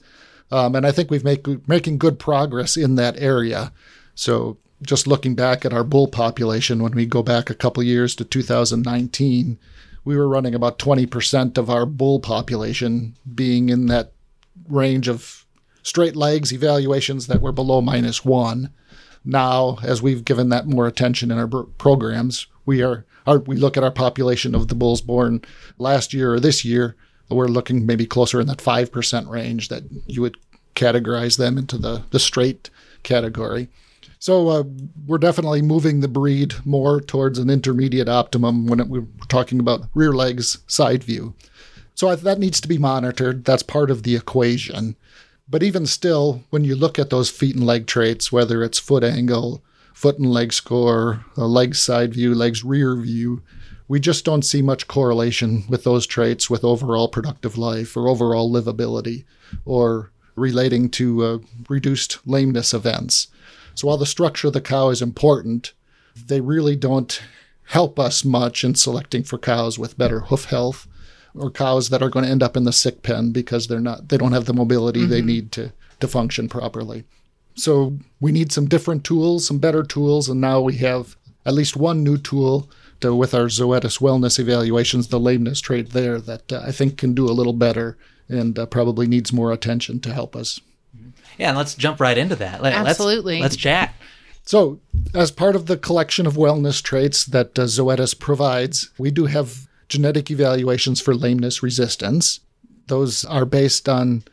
Um, 0.51 0.75
and 0.75 0.85
I 0.85 0.91
think 0.91 1.11
we've 1.11 1.23
make 1.23 1.47
making 1.67 1.99
good 1.99 2.17
progress 2.17 2.75
in 2.75 2.95
that 2.95 3.21
area. 3.21 3.71
So 4.15 4.57
just 4.81 5.05
looking 5.05 5.35
back 5.35 5.65
at 5.65 5.73
our 5.73 5.83
bull 5.83 6.07
population, 6.07 6.81
when 6.81 6.93
we 6.93 7.05
go 7.05 7.21
back 7.21 7.49
a 7.51 7.55
couple 7.55 7.83
years 7.83 8.15
to 8.15 8.25
2019, 8.25 9.59
we 10.03 10.17
were 10.17 10.27
running 10.27 10.55
about 10.55 10.79
20% 10.79 11.59
of 11.59 11.69
our 11.69 11.85
bull 11.85 12.19
population 12.19 13.15
being 13.35 13.69
in 13.69 13.85
that 13.85 14.13
range 14.67 15.07
of 15.07 15.45
straight 15.89 16.15
legs 16.15 16.53
evaluations 16.53 17.27
that 17.27 17.41
were 17.41 17.51
below 17.51 17.81
minus 17.81 18.23
one. 18.23 18.71
Now, 19.25 19.79
as 19.83 20.01
we've 20.01 20.23
given 20.23 20.49
that 20.49 20.67
more 20.67 20.87
attention 20.87 21.31
in 21.31 21.37
our 21.37 21.47
programs, 21.47 22.47
we 22.65 22.81
are 22.83 23.05
our, 23.27 23.39
we 23.39 23.57
look 23.57 23.75
at 23.75 23.83
our 23.83 23.91
population 23.91 24.55
of 24.55 24.69
the 24.69 24.75
bulls 24.75 25.01
born 25.01 25.41
last 25.77 26.13
year 26.13 26.33
or 26.33 26.39
this 26.39 26.63
year, 26.63 26.95
we're 27.29 27.47
looking 27.47 27.85
maybe 27.85 28.05
closer 28.05 28.39
in 28.39 28.47
that 28.47 28.59
5% 28.59 29.29
range 29.29 29.67
that 29.67 29.83
you 30.07 30.21
would 30.21 30.37
categorize 30.75 31.37
them 31.37 31.57
into 31.57 31.77
the, 31.77 32.03
the 32.11 32.19
straight 32.19 32.69
category. 33.03 33.67
So 34.19 34.47
uh, 34.49 34.63
we're 35.05 35.17
definitely 35.17 35.61
moving 35.61 35.99
the 35.99 36.07
breed 36.07 36.53
more 36.65 37.01
towards 37.01 37.39
an 37.39 37.49
intermediate 37.49 38.09
optimum 38.09 38.67
when 38.67 38.79
it, 38.79 38.87
we're 38.87 39.07
talking 39.27 39.59
about 39.59 39.89
rear 39.93 40.11
legs 40.11 40.59
side 40.67 41.03
view. 41.03 41.33
So 41.95 42.15
that 42.15 42.39
needs 42.39 42.61
to 42.61 42.67
be 42.67 42.77
monitored. 42.77 43.45
That's 43.45 43.63
part 43.63 43.91
of 43.91 44.03
the 44.03 44.15
equation. 44.15 44.95
But 45.49 45.63
even 45.63 45.85
still, 45.87 46.43
when 46.51 46.63
you 46.63 46.75
look 46.75 46.99
at 46.99 47.09
those 47.09 47.31
feet 47.31 47.55
and 47.55 47.65
leg 47.65 47.87
traits, 47.87 48.31
whether 48.31 48.63
it's 48.63 48.77
foot 48.77 49.03
angle, 49.03 49.63
foot 49.93 50.19
and 50.19 50.31
leg 50.31 50.53
score, 50.53 51.25
leg 51.35 51.73
side 51.75 52.13
view, 52.13 52.35
legs 52.35 52.63
rear 52.63 52.95
view, 52.95 53.41
we 53.87 53.99
just 53.99 54.23
don't 54.23 54.45
see 54.45 54.61
much 54.61 54.87
correlation 54.87 55.63
with 55.67 55.83
those 55.83 56.05
traits 56.05 56.49
with 56.49 56.63
overall 56.63 57.07
productive 57.07 57.57
life 57.57 57.97
or 57.97 58.07
overall 58.07 58.51
livability 58.51 59.25
or 59.65 60.11
relating 60.35 60.87
to 60.89 61.23
uh, 61.23 61.37
reduced 61.67 62.19
lameness 62.27 62.71
events. 62.71 63.27
So 63.73 63.87
while 63.87 63.97
the 63.97 64.05
structure 64.05 64.47
of 64.47 64.53
the 64.53 64.61
cow 64.61 64.89
is 64.89 65.01
important, 65.01 65.73
they 66.15 66.41
really 66.41 66.75
don't 66.75 67.21
help 67.65 67.99
us 67.99 68.23
much 68.23 68.63
in 68.63 68.75
selecting 68.75 69.23
for 69.23 69.39
cows 69.39 69.79
with 69.79 69.97
better 69.97 70.21
hoof 70.21 70.45
health 70.45 70.87
or 71.35 71.51
cows 71.51 71.89
that 71.89 72.01
are 72.01 72.09
going 72.09 72.25
to 72.25 72.31
end 72.31 72.43
up 72.43 72.57
in 72.57 72.63
the 72.63 72.73
sick 72.73 73.03
pen 73.03 73.31
because 73.31 73.67
they're 73.67 73.79
not 73.79 74.09
they 74.09 74.17
don't 74.17 74.31
have 74.31 74.45
the 74.45 74.53
mobility 74.53 75.01
mm-hmm. 75.01 75.09
they 75.09 75.21
need 75.21 75.51
to 75.51 75.71
to 75.99 76.07
function 76.07 76.49
properly. 76.49 77.03
So 77.55 77.97
we 78.19 78.31
need 78.31 78.51
some 78.51 78.67
different 78.67 79.03
tools, 79.03 79.45
some 79.45 79.59
better 79.59 79.83
tools, 79.83 80.29
and 80.29 80.39
now 80.39 80.61
we 80.61 80.77
have 80.77 81.17
at 81.45 81.53
least 81.53 81.75
one 81.75 82.03
new 82.03 82.17
tool 82.17 82.69
to, 83.01 83.13
with 83.13 83.33
our 83.33 83.45
Zoetis 83.45 83.99
wellness 83.99 84.39
evaluations, 84.39 85.07
the 85.07 85.19
lameness 85.19 85.59
trait 85.61 85.91
there 85.91 86.19
that 86.21 86.51
uh, 86.51 86.63
I 86.65 86.71
think 86.71 86.97
can 86.97 87.13
do 87.13 87.25
a 87.25 87.33
little 87.33 87.53
better 87.53 87.97
and 88.27 88.57
uh, 88.57 88.65
probably 88.65 89.07
needs 89.07 89.33
more 89.33 89.51
attention 89.51 89.99
to 90.01 90.13
help 90.13 90.35
us. 90.35 90.61
Yeah, 91.37 91.49
and 91.49 91.57
let's 91.57 91.75
jump 91.75 91.99
right 91.99 92.17
into 92.17 92.35
that. 92.37 92.61
Let- 92.61 92.75
let's- 92.75 92.89
Absolutely. 92.89 93.41
Let's, 93.41 93.55
chat. 93.55 93.93
So, 94.43 94.79
as 95.13 95.31
part 95.31 95.55
of 95.55 95.67
the 95.67 95.77
collection 95.77 96.25
of 96.25 96.33
wellness 96.33 96.81
traits 96.81 97.25
that 97.25 97.57
uh, 97.57 97.63
Zoetis 97.63 98.17
provides, 98.17 98.89
we 98.97 99.11
do 99.11 99.25
have 99.25 99.67
genetic 99.89 100.31
evaluations 100.31 101.01
for 101.01 101.15
lameness 101.15 101.61
resistance. 101.61 102.39
Those 102.87 103.25
are 103.25 103.45
based 103.45 103.89
on 103.89 104.23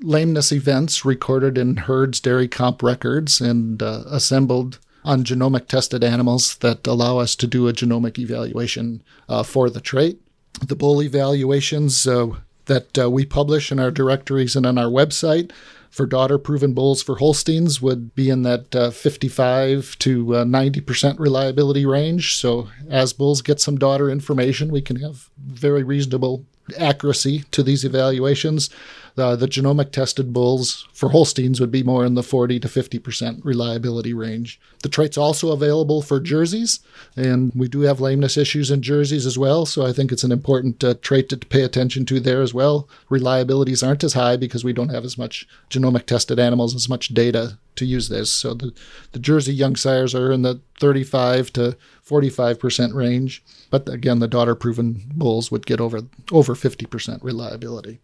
lameness 0.00 0.52
events 0.52 1.04
recorded 1.04 1.56
in 1.56 1.76
herds 1.76 2.20
dairy 2.20 2.48
comp 2.48 2.82
records 2.82 3.40
and 3.40 3.82
uh, 3.82 4.04
assembled 4.06 4.78
on 5.04 5.24
genomic 5.24 5.68
tested 5.68 6.02
animals 6.02 6.56
that 6.56 6.86
allow 6.86 7.18
us 7.18 7.36
to 7.36 7.46
do 7.46 7.68
a 7.68 7.72
genomic 7.72 8.18
evaluation 8.18 9.02
uh, 9.28 9.42
for 9.42 9.70
the 9.70 9.80
trait. 9.80 10.20
The 10.66 10.76
bull 10.76 11.02
evaluations 11.02 12.06
uh, 12.06 12.28
that 12.66 12.98
uh, 12.98 13.10
we 13.10 13.26
publish 13.26 13.70
in 13.70 13.78
our 13.78 13.90
directories 13.90 14.56
and 14.56 14.64
on 14.64 14.78
our 14.78 14.90
website 14.90 15.50
for 15.94 16.06
daughter 16.06 16.38
proven 16.38 16.74
bulls 16.74 17.04
for 17.04 17.18
Holsteins 17.18 17.80
would 17.80 18.16
be 18.16 18.28
in 18.28 18.42
that 18.42 18.74
uh, 18.74 18.90
55 18.90 19.96
to 20.00 20.34
uh, 20.34 20.44
90% 20.44 21.20
reliability 21.20 21.86
range. 21.86 22.36
So, 22.36 22.68
as 22.90 23.12
bulls 23.12 23.42
get 23.42 23.60
some 23.60 23.78
daughter 23.78 24.10
information, 24.10 24.72
we 24.72 24.82
can 24.82 24.96
have 24.96 25.30
very 25.38 25.84
reasonable 25.84 26.46
accuracy 26.76 27.44
to 27.52 27.62
these 27.62 27.84
evaluations. 27.84 28.70
Uh, 29.16 29.36
the 29.36 29.46
genomic 29.46 29.92
tested 29.92 30.32
bulls 30.32 30.88
for 30.92 31.10
Holsteins 31.10 31.60
would 31.60 31.70
be 31.70 31.84
more 31.84 32.04
in 32.04 32.14
the 32.14 32.22
40 32.22 32.58
to 32.58 32.68
50% 32.68 33.44
reliability 33.44 34.12
range. 34.12 34.60
The 34.82 34.88
trait's 34.88 35.16
also 35.16 35.52
available 35.52 36.02
for 36.02 36.18
jerseys, 36.18 36.80
and 37.16 37.52
we 37.54 37.68
do 37.68 37.82
have 37.82 38.00
lameness 38.00 38.36
issues 38.36 38.72
in 38.72 38.82
jerseys 38.82 39.24
as 39.24 39.38
well. 39.38 39.66
So 39.66 39.86
I 39.86 39.92
think 39.92 40.10
it's 40.10 40.24
an 40.24 40.32
important 40.32 40.82
uh, 40.82 40.94
trait 41.00 41.28
to 41.28 41.36
pay 41.36 41.62
attention 41.62 42.04
to 42.06 42.18
there 42.18 42.42
as 42.42 42.52
well. 42.52 42.88
Reliabilities 43.08 43.86
aren't 43.86 44.02
as 44.02 44.14
high 44.14 44.36
because 44.36 44.64
we 44.64 44.72
don't 44.72 44.88
have 44.88 45.04
as 45.04 45.16
much 45.16 45.46
genomic 45.70 46.06
tested 46.06 46.40
animals, 46.40 46.74
as 46.74 46.88
much 46.88 47.14
data 47.14 47.58
to 47.76 47.84
use 47.84 48.08
this. 48.08 48.30
So 48.30 48.54
the, 48.54 48.72
the 49.12 49.18
Jersey 49.20 49.54
young 49.54 49.76
sires 49.76 50.14
are 50.14 50.32
in 50.32 50.42
the 50.42 50.60
35 50.80 51.52
to 51.54 51.76
45% 52.04 52.94
range. 52.94 53.44
But 53.70 53.88
again, 53.88 54.18
the 54.18 54.28
daughter 54.28 54.54
proven 54.54 55.02
bulls 55.14 55.50
would 55.50 55.66
get 55.66 55.80
over 55.80 56.00
over 56.32 56.54
50% 56.54 57.22
reliability. 57.22 58.00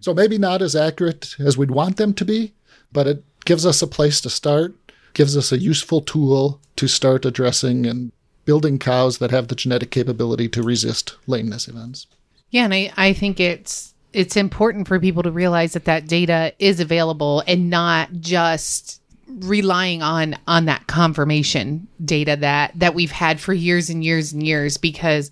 So 0.00 0.14
maybe 0.14 0.38
not 0.38 0.62
as 0.62 0.76
accurate 0.76 1.36
as 1.38 1.56
we'd 1.56 1.70
want 1.70 1.96
them 1.96 2.14
to 2.14 2.24
be, 2.24 2.52
but 2.92 3.06
it 3.06 3.24
gives 3.44 3.66
us 3.66 3.82
a 3.82 3.86
place 3.86 4.20
to 4.22 4.30
start, 4.30 4.74
gives 5.14 5.36
us 5.36 5.52
a 5.52 5.58
useful 5.58 6.00
tool 6.00 6.60
to 6.76 6.88
start 6.88 7.24
addressing 7.24 7.86
and 7.86 8.12
building 8.44 8.78
cows 8.78 9.18
that 9.18 9.30
have 9.30 9.48
the 9.48 9.54
genetic 9.54 9.90
capability 9.90 10.48
to 10.48 10.62
resist 10.62 11.16
lameness 11.26 11.68
events. 11.68 12.06
Yeah, 12.50 12.64
and 12.64 12.74
I, 12.74 12.92
I 12.96 13.12
think 13.12 13.40
it's 13.40 13.94
it's 14.12 14.36
important 14.36 14.86
for 14.86 15.00
people 15.00 15.24
to 15.24 15.30
realize 15.30 15.72
that 15.72 15.86
that 15.86 16.06
data 16.06 16.52
is 16.60 16.78
available 16.78 17.42
and 17.48 17.68
not 17.68 18.12
just 18.20 19.00
relying 19.26 20.02
on 20.02 20.36
on 20.46 20.66
that 20.66 20.86
conformation 20.86 21.88
data 22.04 22.36
that 22.36 22.72
that 22.78 22.94
we've 22.94 23.10
had 23.10 23.40
for 23.40 23.52
years 23.52 23.90
and 23.90 24.04
years 24.04 24.32
and 24.32 24.42
years 24.42 24.76
because 24.76 25.30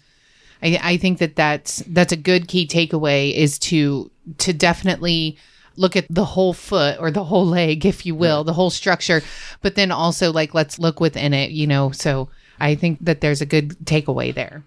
I, 0.63 0.79
I 0.83 0.97
think 0.97 1.19
that 1.19 1.37
that's 1.37 1.83
that's 1.87 2.13
a 2.13 2.17
good 2.17 2.49
key 2.49 2.67
takeaway 2.67 3.35
is 3.35 3.59
to 3.61 4.11
to 4.39 4.53
definitely 4.53 5.37
look 5.77 5.97
at 5.97 6.07
the 6.11 6.25
whole 6.25 6.53
foot 6.53 6.99
or 7.01 7.11
the 7.11 7.25
whole 7.25 7.47
leg 7.47 7.87
if 7.87 8.05
you 8.05 8.15
will 8.15 8.45
the 8.45 8.53
whole 8.53 8.71
structure 8.71 9.23
but 9.63 9.75
then 9.75 9.91
also 9.91 10.31
like 10.31 10.55
let's 10.55 10.79
look 10.79 11.01
within 11.01 11.33
it 11.33 11.51
you 11.51 11.67
know 11.67 11.91
so 11.91 12.29
i 12.61 12.75
think 12.75 12.99
that 13.01 13.23
there's 13.23 13.41
a 13.41 13.47
good 13.47 13.71
takeaway 13.85 14.35
there 14.35 14.63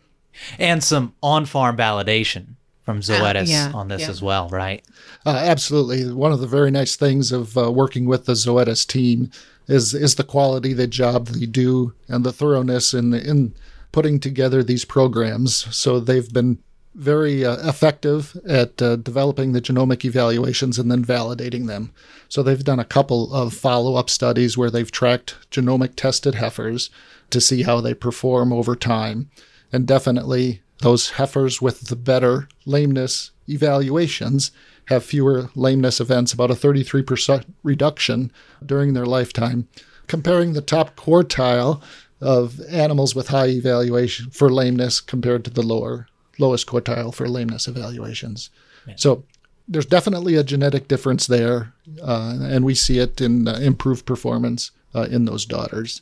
And 0.60 0.84
some 0.84 1.14
on 1.22 1.46
farm 1.46 1.78
validation 1.78 2.56
from 2.84 3.00
Zoetis 3.00 3.48
yeah, 3.48 3.72
on 3.74 3.88
this 3.88 4.02
yeah. 4.02 4.10
as 4.10 4.22
well, 4.22 4.48
right? 4.50 4.84
Uh, 5.26 5.30
absolutely. 5.30 6.14
One 6.14 6.32
of 6.32 6.40
the 6.40 6.48
very 6.48 6.70
nice 6.70 6.96
things 6.96 7.32
of 7.32 7.58
uh, 7.58 7.72
working 7.72 8.06
with 8.06 8.26
the 8.26 8.34
Zoetis 8.34 8.86
team 8.86 9.32
is 9.68 9.94
is 9.94 10.16
the 10.16 10.24
quality 10.24 10.72
of 10.72 10.78
the 10.78 10.88
job 10.88 11.28
they 11.28 11.48
do 11.48 11.94
and 12.08 12.24
the 12.24 12.32
thoroughness 12.32 12.94
in 12.94 13.14
in 13.14 13.56
putting 13.96 14.20
together 14.20 14.62
these 14.62 14.84
programs. 14.84 15.74
So 15.74 16.02
they've 16.02 16.34
been 16.34 16.60
very 16.96 17.46
uh, 17.46 17.66
effective 17.66 18.36
at 18.46 18.82
uh, 18.82 18.98
developing 18.98 19.54
the 19.54 19.62
genomic 19.62 20.04
evaluations 20.04 20.78
and 20.78 20.92
then 20.92 21.06
validating 21.06 21.68
them. 21.68 21.94
So 22.28 22.44
they've 22.44 22.62
done 22.62 22.82
a 22.82 22.84
couple 22.84 23.34
of 23.34 23.54
follow 23.54 23.96
up 23.96 24.10
studies 24.10 24.58
where 24.58 24.70
they've 24.70 24.92
tracked 24.92 25.50
genomic 25.50 25.94
tested 25.96 26.36
heifers 26.36 26.90
to 27.30 27.40
see 27.40 27.64
how 27.64 27.80
they 27.80 27.94
perform 27.94 28.52
over 28.52 28.76
time. 28.76 29.30
And 29.72 29.88
definitely 29.88 30.62
those 30.80 31.12
heifers 31.12 31.62
with 31.62 31.88
the 31.88 31.96
better 31.96 32.50
lameness 32.66 33.32
evaluations 33.48 34.52
have 34.88 35.06
fewer 35.06 35.52
lameness 35.56 36.02
events, 36.02 36.34
about 36.34 36.52
a 36.52 36.56
33% 36.56 37.46
reduction 37.64 38.30
during 38.66 38.92
their 38.92 39.06
lifetime. 39.06 39.70
Comparing 40.08 40.52
the 40.52 40.62
top 40.62 40.98
quartile 40.98 41.82
of 42.26 42.60
animals 42.70 43.16
with 43.16 43.28
high 43.28 43.48
evaluation 43.48 44.32
for 44.32 44.52
lameness 44.52 45.00
compared 45.00 45.46
to 45.46 45.52
the 45.52 45.62
lower 45.62 46.08
lowest 46.38 46.68
quartile 46.68 47.14
for 47.14 47.30
lameness 47.30 47.68
evaluations. 47.68 48.50
So 48.98 49.24
there's 49.68 49.86
definitely 49.86 50.36
a 50.36 50.44
genetic 50.44 50.88
difference 50.88 51.28
there, 51.28 51.74
uh, 52.02 52.38
and 52.42 52.66
we 52.66 52.76
see 52.76 53.00
it 53.00 53.22
in 53.22 53.48
uh, 53.48 53.54
improved 53.54 54.06
performance 54.06 54.72
uh, 54.94 55.08
in 55.10 55.26
those 55.26 55.46
daughters. 55.46 56.02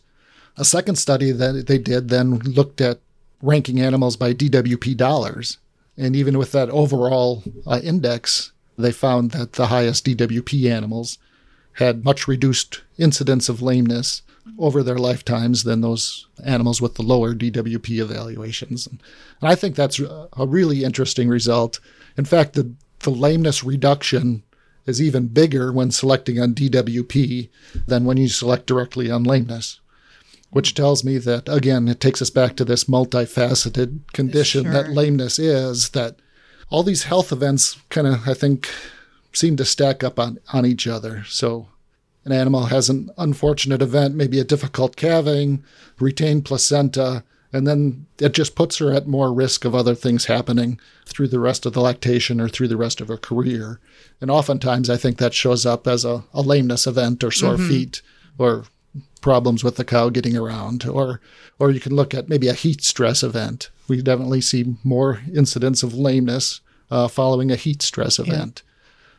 A 0.58 0.66
second 0.66 0.96
study 0.96 1.32
that 1.32 1.68
they 1.68 1.78
did 1.78 2.10
then 2.10 2.40
looked 2.40 2.82
at 2.82 3.00
ranking 3.42 3.80
animals 3.80 4.18
by 4.18 4.34
DWP 4.34 4.98
dollars. 4.98 5.58
And 5.98 6.16
even 6.16 6.38
with 6.38 6.52
that 6.54 6.70
overall 6.70 7.44
uh, 7.68 7.80
index, 7.84 8.52
they 8.78 8.92
found 8.92 9.32
that 9.32 9.54
the 9.54 9.68
highest 9.68 10.06
DWP 10.06 10.70
animals 10.72 11.18
had 11.74 12.06
much 12.06 12.28
reduced 12.28 12.82
incidence 12.98 13.50
of 13.50 13.62
lameness 13.62 14.22
over 14.60 14.84
their 14.84 14.98
lifetimes 14.98 15.64
than 15.64 15.82
those 15.82 16.28
animals 16.46 16.82
with 16.82 16.96
the 16.96 17.02
lower 17.02 17.34
DWP 17.34 18.00
evaluations. 18.00 18.88
And, 18.88 19.02
I 19.42 19.56
think 19.56 19.76
that's 19.76 20.00
a 20.00 20.28
a 20.38 20.48
really 20.48 20.84
interesting 20.84 21.28
result. 21.28 21.80
In 22.18 22.26
fact, 22.26 22.54
the, 22.54 22.74
the 23.00 23.10
lameness 23.10 23.64
reduction 23.64 24.44
is 24.86 25.02
even 25.02 25.28
bigger 25.28 25.72
when 25.72 25.92
selecting 25.92 26.40
on 26.40 26.54
DWP 26.54 27.50
than 27.88 28.06
when 28.06 28.18
you 28.18 28.28
select 28.28 28.68
directly 28.68 29.10
on 29.12 29.24
lameness 29.24 29.80
which 30.54 30.76
tells 30.76 31.04
me 31.04 31.18
that 31.18 31.50
again 31.50 31.88
it 31.88 32.00
takes 32.00 32.22
us 32.22 32.30
back 32.30 32.56
to 32.56 32.64
this 32.64 32.86
multifaceted 32.86 34.00
condition 34.14 34.72
that 34.72 34.90
lameness 34.90 35.40
is 35.40 35.90
that 35.90 36.16
all 36.70 36.84
these 36.84 37.04
health 37.04 37.32
events 37.32 37.78
kind 37.90 38.08
of 38.08 38.28
i 38.28 38.34
think 38.34 38.70
seem 39.34 39.56
to 39.58 39.66
stack 39.66 40.04
up 40.04 40.20
on, 40.20 40.40
on 40.52 40.66
each 40.66 40.88
other. 40.88 41.24
So 41.28 41.68
an 42.26 42.32
animal 42.32 42.66
has 42.66 42.90
an 42.90 43.10
unfortunate 43.18 43.82
event 43.82 44.16
maybe 44.16 44.40
a 44.40 44.46
difficult 44.46 44.96
calving 44.96 45.64
retained 46.00 46.46
placenta 46.46 47.24
and 47.52 47.68
then 47.68 48.08
it 48.20 48.34
just 48.34 48.56
puts 48.56 48.78
her 48.78 48.92
at 48.92 49.08
more 49.08 49.32
risk 49.32 49.64
of 49.64 49.76
other 49.76 49.94
things 49.94 50.26
happening 50.26 50.80
through 51.06 51.28
the 51.28 51.40
rest 51.40 51.66
of 51.66 51.74
the 51.74 51.82
lactation 51.82 52.42
or 52.42 52.50
through 52.50 52.68
the 52.68 52.78
rest 52.78 53.00
of 53.00 53.10
her 53.10 53.18
career. 53.18 53.80
And 54.22 54.32
oftentimes 54.32 54.90
i 54.90 54.98
think 54.98 55.18
that 55.18 55.34
shows 55.34 55.66
up 55.66 55.88
as 55.88 56.06
a, 56.06 56.24
a 56.34 56.42
lameness 56.42 56.88
event 56.88 57.24
or 57.24 57.32
sore 57.32 57.58
feet 57.58 58.02
or 58.38 58.66
problems 59.22 59.64
with 59.64 59.76
the 59.76 59.86
cow 59.86 60.10
getting 60.10 60.36
around. 60.36 60.86
Or 60.86 61.20
or 61.60 61.72
you 61.72 61.80
can 61.80 61.96
look 61.96 62.14
at 62.14 62.30
maybe 62.30 62.48
a 62.48 62.54
heat 62.54 62.84
stress 62.84 63.24
event. 63.24 63.70
We 63.88 64.02
definitely 64.02 64.42
see 64.42 64.76
more 64.84 65.22
incidents 65.34 65.84
of 65.84 65.94
lameness 65.94 66.62
uh, 66.90 67.08
following 67.08 67.52
a 67.52 67.56
heat 67.56 67.82
stress 67.82 68.18
event 68.20 68.64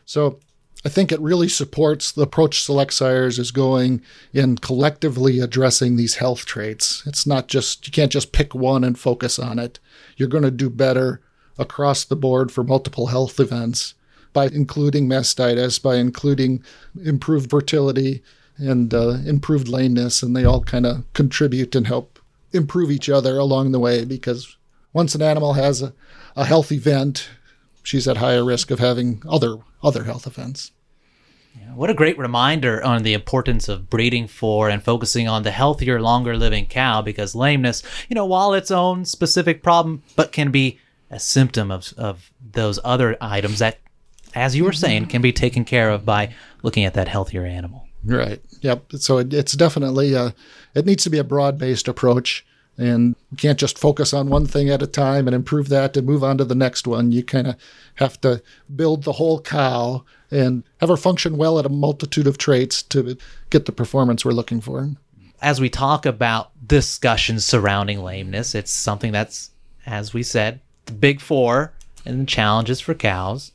so 0.04 0.38
i 0.84 0.88
think 0.88 1.11
it 1.11 1.20
really 1.20 1.49
supports 1.49 2.12
the 2.12 2.23
approach 2.23 2.62
select 2.62 2.92
sires 2.92 3.38
is 3.38 3.50
going 3.50 4.02
in 4.32 4.56
collectively 4.56 5.40
addressing 5.40 5.96
these 5.96 6.16
health 6.16 6.44
traits 6.44 7.02
it's 7.06 7.26
not 7.26 7.49
just 7.49 7.87
you 7.87 7.92
can't 7.92 8.12
just 8.12 8.32
pick 8.32 8.54
one 8.54 8.84
and 8.84 8.99
focus 8.99 9.38
on 9.38 9.58
it 9.58 9.78
you're 10.16 10.28
going 10.28 10.44
to 10.44 10.50
do 10.50 10.70
better 10.70 11.20
across 11.58 12.04
the 12.04 12.16
board 12.16 12.50
for 12.50 12.64
multiple 12.64 13.08
health 13.08 13.38
events 13.38 13.94
by 14.32 14.46
including 14.46 15.08
mastitis 15.08 15.80
by 15.80 15.96
including 15.96 16.62
improved 17.02 17.49
fertility 17.49 18.23
and 18.58 18.94
uh, 18.94 19.18
improved 19.26 19.68
lameness, 19.68 20.23
and 20.23 20.37
they 20.37 20.44
all 20.44 20.62
kind 20.62 20.87
of 20.87 21.04
contribute 21.12 21.75
and 21.75 21.87
help 21.87 22.18
improve 22.52 22.90
each 22.90 23.08
other 23.08 23.38
along 23.38 23.73
the 23.73 23.80
way. 23.80 24.04
Because 24.04 24.56
once 24.92 25.14
an 25.14 25.23
animal 25.23 25.54
has 25.54 25.82
a, 25.82 25.92
a 26.37 26.44
health 26.44 26.70
event, 26.70 27.28
she's 27.84 28.08
at 28.08 28.16
higher 28.16 28.44
risk 28.44 28.72
of 28.72 28.80
having 28.80 29.22
other 29.28 29.58
other 29.82 30.02
health 30.02 30.26
events. 30.26 30.72
What 31.74 31.90
a 31.90 31.94
great 31.94 32.18
reminder 32.18 32.82
on 32.84 33.02
the 33.02 33.14
importance 33.14 33.68
of 33.68 33.90
breeding 33.90 34.28
for 34.28 34.68
and 34.68 34.82
focusing 34.82 35.28
on 35.28 35.42
the 35.42 35.50
healthier, 35.50 36.00
longer 36.00 36.36
living 36.36 36.66
cow 36.66 37.02
because 37.02 37.34
lameness, 37.34 37.82
you 38.08 38.14
know, 38.14 38.26
while 38.26 38.54
its 38.54 38.70
own 38.70 39.04
specific 39.04 39.62
problem, 39.62 40.02
but 40.14 40.30
can 40.30 40.50
be 40.50 40.78
a 41.10 41.18
symptom 41.18 41.70
of, 41.72 41.92
of 41.96 42.30
those 42.52 42.78
other 42.84 43.16
items 43.20 43.58
that, 43.58 43.78
as 44.34 44.54
you 44.54 44.64
were 44.64 44.72
saying, 44.72 45.06
can 45.06 45.20
be 45.22 45.32
taken 45.32 45.64
care 45.64 45.90
of 45.90 46.04
by 46.04 46.32
looking 46.62 46.84
at 46.84 46.94
that 46.94 47.08
healthier 47.08 47.44
animal. 47.44 47.86
Right. 48.04 48.40
Yep. 48.60 48.92
So 48.98 49.18
it, 49.18 49.32
it's 49.34 49.54
definitely 49.54 50.14
a, 50.14 50.34
it 50.74 50.86
needs 50.86 51.02
to 51.04 51.10
be 51.10 51.18
a 51.18 51.24
broad 51.24 51.58
based 51.58 51.88
approach 51.88 52.46
and 52.76 53.14
you 53.30 53.36
can't 53.36 53.58
just 53.58 53.78
focus 53.78 54.12
on 54.12 54.28
one 54.28 54.46
thing 54.46 54.68
at 54.68 54.82
a 54.82 54.86
time 54.86 55.28
and 55.28 55.34
improve 55.34 55.68
that 55.68 55.96
and 55.96 56.06
move 56.06 56.24
on 56.24 56.38
to 56.38 56.44
the 56.44 56.54
next 56.54 56.86
one. 56.86 57.12
You 57.12 57.22
kind 57.22 57.46
of 57.46 57.56
have 57.96 58.20
to 58.22 58.42
build 58.74 59.04
the 59.04 59.12
whole 59.12 59.40
cow 59.40 60.04
and 60.30 60.64
have 60.80 60.88
her 60.88 60.96
function 60.96 61.36
well 61.36 61.58
at 61.58 61.66
a 61.66 61.70
multitude 61.70 62.26
of 62.26 62.38
traits 62.38 62.82
to 62.82 63.16
get 63.50 63.66
the 63.66 63.72
performance 63.72 64.24
we're 64.24 64.32
looking 64.32 64.60
for. 64.60 64.90
As 65.40 65.60
we 65.60 65.70
talk 65.70 66.04
about 66.06 66.50
discussions 66.66 67.44
surrounding 67.44 68.02
lameness, 68.02 68.54
it's 68.54 68.72
something 68.72 69.12
that's, 69.12 69.50
as 69.86 70.12
we 70.12 70.22
said, 70.22 70.60
the 70.86 70.92
big 70.92 71.20
four 71.20 71.72
and 72.04 72.28
challenges 72.28 72.80
for 72.80 72.94
cows. 72.94 73.52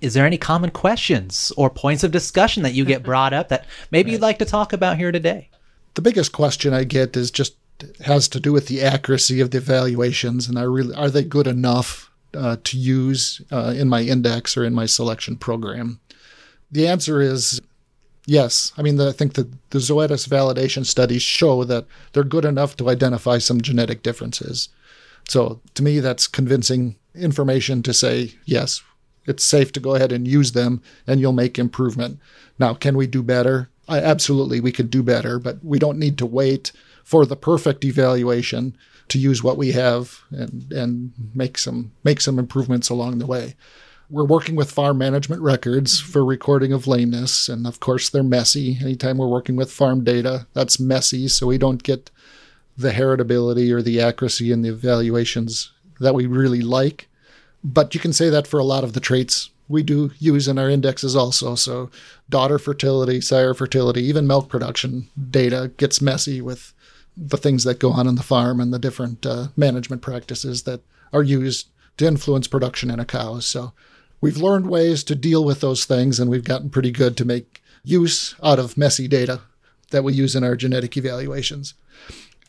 Is 0.00 0.14
there 0.14 0.26
any 0.26 0.38
common 0.38 0.70
questions 0.70 1.52
or 1.56 1.70
points 1.70 2.04
of 2.04 2.10
discussion 2.10 2.62
that 2.62 2.74
you 2.74 2.84
get 2.84 3.02
brought 3.04 3.32
up 3.32 3.48
that 3.50 3.66
maybe 3.90 4.10
you'd 4.10 4.20
like 4.20 4.38
to 4.38 4.44
talk 4.44 4.72
about 4.72 4.96
here 4.96 5.12
today? 5.12 5.50
The 5.94 6.02
biggest 6.02 6.32
question 6.32 6.72
I 6.72 6.84
get 6.84 7.16
is 7.16 7.30
just 7.30 7.54
has 8.04 8.28
to 8.28 8.40
do 8.40 8.52
with 8.52 8.66
the 8.66 8.82
accuracy 8.82 9.40
of 9.40 9.50
the 9.50 9.58
evaluations 9.58 10.48
and 10.48 10.58
are 10.58 10.70
really 10.70 10.94
are 10.94 11.10
they 11.10 11.24
good 11.24 11.46
enough 11.46 12.10
uh, 12.34 12.56
to 12.64 12.78
use 12.78 13.40
uh, 13.50 13.74
in 13.76 13.88
my 13.88 14.02
index 14.02 14.56
or 14.56 14.64
in 14.64 14.74
my 14.74 14.86
selection 14.86 15.36
program? 15.36 16.00
The 16.70 16.86
answer 16.86 17.20
is 17.20 17.60
yes. 18.26 18.72
I 18.76 18.82
mean, 18.82 18.96
the, 18.96 19.08
I 19.08 19.12
think 19.12 19.34
the, 19.34 19.48
the 19.70 19.78
Zoetis 19.78 20.28
validation 20.28 20.84
studies 20.84 21.22
show 21.22 21.64
that 21.64 21.86
they're 22.12 22.24
good 22.24 22.44
enough 22.44 22.76
to 22.76 22.90
identify 22.90 23.38
some 23.38 23.60
genetic 23.60 24.02
differences. 24.02 24.68
So 25.28 25.60
to 25.74 25.82
me, 25.82 26.00
that's 26.00 26.26
convincing 26.26 26.96
information 27.14 27.82
to 27.82 27.92
say 27.92 28.34
yes, 28.44 28.82
it's 29.26 29.44
safe 29.44 29.72
to 29.72 29.80
go 29.80 29.94
ahead 29.94 30.12
and 30.12 30.26
use 30.26 30.52
them, 30.52 30.82
and 31.06 31.20
you'll 31.20 31.32
make 31.32 31.58
improvement. 31.58 32.18
Now, 32.58 32.74
can 32.74 32.96
we 32.96 33.06
do 33.06 33.22
better? 33.22 33.68
I, 33.86 33.98
absolutely, 33.98 34.60
we 34.60 34.72
could 34.72 34.90
do 34.90 35.02
better, 35.02 35.38
but 35.38 35.62
we 35.64 35.78
don't 35.78 35.98
need 35.98 36.18
to 36.18 36.26
wait 36.26 36.72
for 37.08 37.24
the 37.24 37.36
perfect 37.36 37.86
evaluation 37.86 38.76
to 39.08 39.18
use 39.18 39.42
what 39.42 39.56
we 39.56 39.72
have 39.72 40.20
and 40.30 40.70
and 40.70 41.10
make 41.34 41.56
some 41.56 41.90
make 42.04 42.20
some 42.20 42.38
improvements 42.38 42.90
along 42.90 43.16
the 43.18 43.26
way. 43.26 43.56
We're 44.10 44.26
working 44.26 44.56
with 44.56 44.70
farm 44.70 44.98
management 44.98 45.40
records 45.40 46.02
mm-hmm. 46.02 46.12
for 46.12 46.22
recording 46.22 46.70
of 46.70 46.86
lameness, 46.86 47.48
and 47.48 47.66
of 47.66 47.80
course 47.80 48.10
they're 48.10 48.22
messy. 48.22 48.76
Anytime 48.82 49.16
we're 49.16 49.26
working 49.26 49.56
with 49.56 49.72
farm 49.72 50.04
data, 50.04 50.46
that's 50.52 50.78
messy, 50.78 51.28
so 51.28 51.46
we 51.46 51.56
don't 51.56 51.82
get 51.82 52.10
the 52.76 52.90
heritability 52.90 53.72
or 53.72 53.80
the 53.80 54.02
accuracy 54.02 54.52
in 54.52 54.60
the 54.60 54.68
evaluations 54.68 55.72
that 56.00 56.14
we 56.14 56.26
really 56.26 56.60
like. 56.60 57.08
But 57.64 57.94
you 57.94 58.00
can 58.00 58.12
say 58.12 58.28
that 58.28 58.46
for 58.46 58.60
a 58.60 58.70
lot 58.72 58.84
of 58.84 58.92
the 58.92 59.00
traits 59.00 59.48
we 59.66 59.82
do 59.82 60.10
use 60.18 60.46
in 60.46 60.58
our 60.58 60.68
indexes 60.68 61.16
also. 61.16 61.54
So 61.54 61.90
daughter 62.28 62.58
fertility, 62.58 63.22
sire 63.22 63.54
fertility, 63.54 64.02
even 64.02 64.26
milk 64.26 64.50
production 64.50 65.08
data 65.30 65.70
gets 65.78 66.02
messy 66.02 66.42
with 66.42 66.74
the 67.20 67.36
things 67.36 67.64
that 67.64 67.80
go 67.80 67.90
on 67.90 68.06
in 68.06 68.14
the 68.14 68.22
farm 68.22 68.60
and 68.60 68.72
the 68.72 68.78
different 68.78 69.26
uh, 69.26 69.48
management 69.56 70.02
practices 70.02 70.62
that 70.62 70.80
are 71.12 71.22
used 71.22 71.68
to 71.96 72.06
influence 72.06 72.46
production 72.46 72.90
in 72.90 73.00
a 73.00 73.04
cow. 73.04 73.40
So 73.40 73.72
we've 74.20 74.36
learned 74.36 74.70
ways 74.70 75.02
to 75.04 75.14
deal 75.14 75.44
with 75.44 75.60
those 75.60 75.84
things, 75.84 76.20
and 76.20 76.30
we've 76.30 76.44
gotten 76.44 76.70
pretty 76.70 76.92
good 76.92 77.16
to 77.16 77.24
make 77.24 77.62
use 77.82 78.34
out 78.42 78.58
of 78.58 78.76
messy 78.76 79.08
data 79.08 79.40
that 79.90 80.04
we 80.04 80.12
use 80.12 80.36
in 80.36 80.44
our 80.44 80.54
genetic 80.54 80.96
evaluations. 80.96 81.74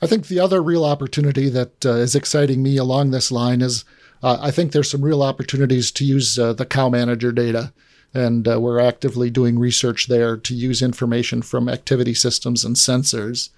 I 0.01 0.07
think 0.07 0.27
the 0.27 0.39
other 0.39 0.61
real 0.61 0.85
opportunity 0.85 1.49
that 1.49 1.85
uh, 1.85 1.93
is 1.93 2.15
exciting 2.15 2.61
me 2.61 2.77
along 2.77 3.11
this 3.11 3.31
line 3.31 3.61
is 3.61 3.85
uh, 4.21 4.38
I 4.41 4.51
think 4.51 4.71
there's 4.71 4.91
some 4.91 5.03
real 5.03 5.23
opportunities 5.23 5.91
to 5.91 6.05
use 6.05 6.38
uh, 6.38 6.53
the 6.53 6.65
cow 6.65 6.89
manager 6.89 7.31
data. 7.31 7.73
And 8.13 8.47
uh, 8.47 8.59
we're 8.59 8.79
actively 8.79 9.29
doing 9.29 9.59
research 9.59 10.07
there 10.07 10.35
to 10.35 10.55
use 10.55 10.81
information 10.81 11.41
from 11.41 11.69
activity 11.69 12.13
systems 12.13 12.65
and 12.65 12.75
sensors 12.75 13.49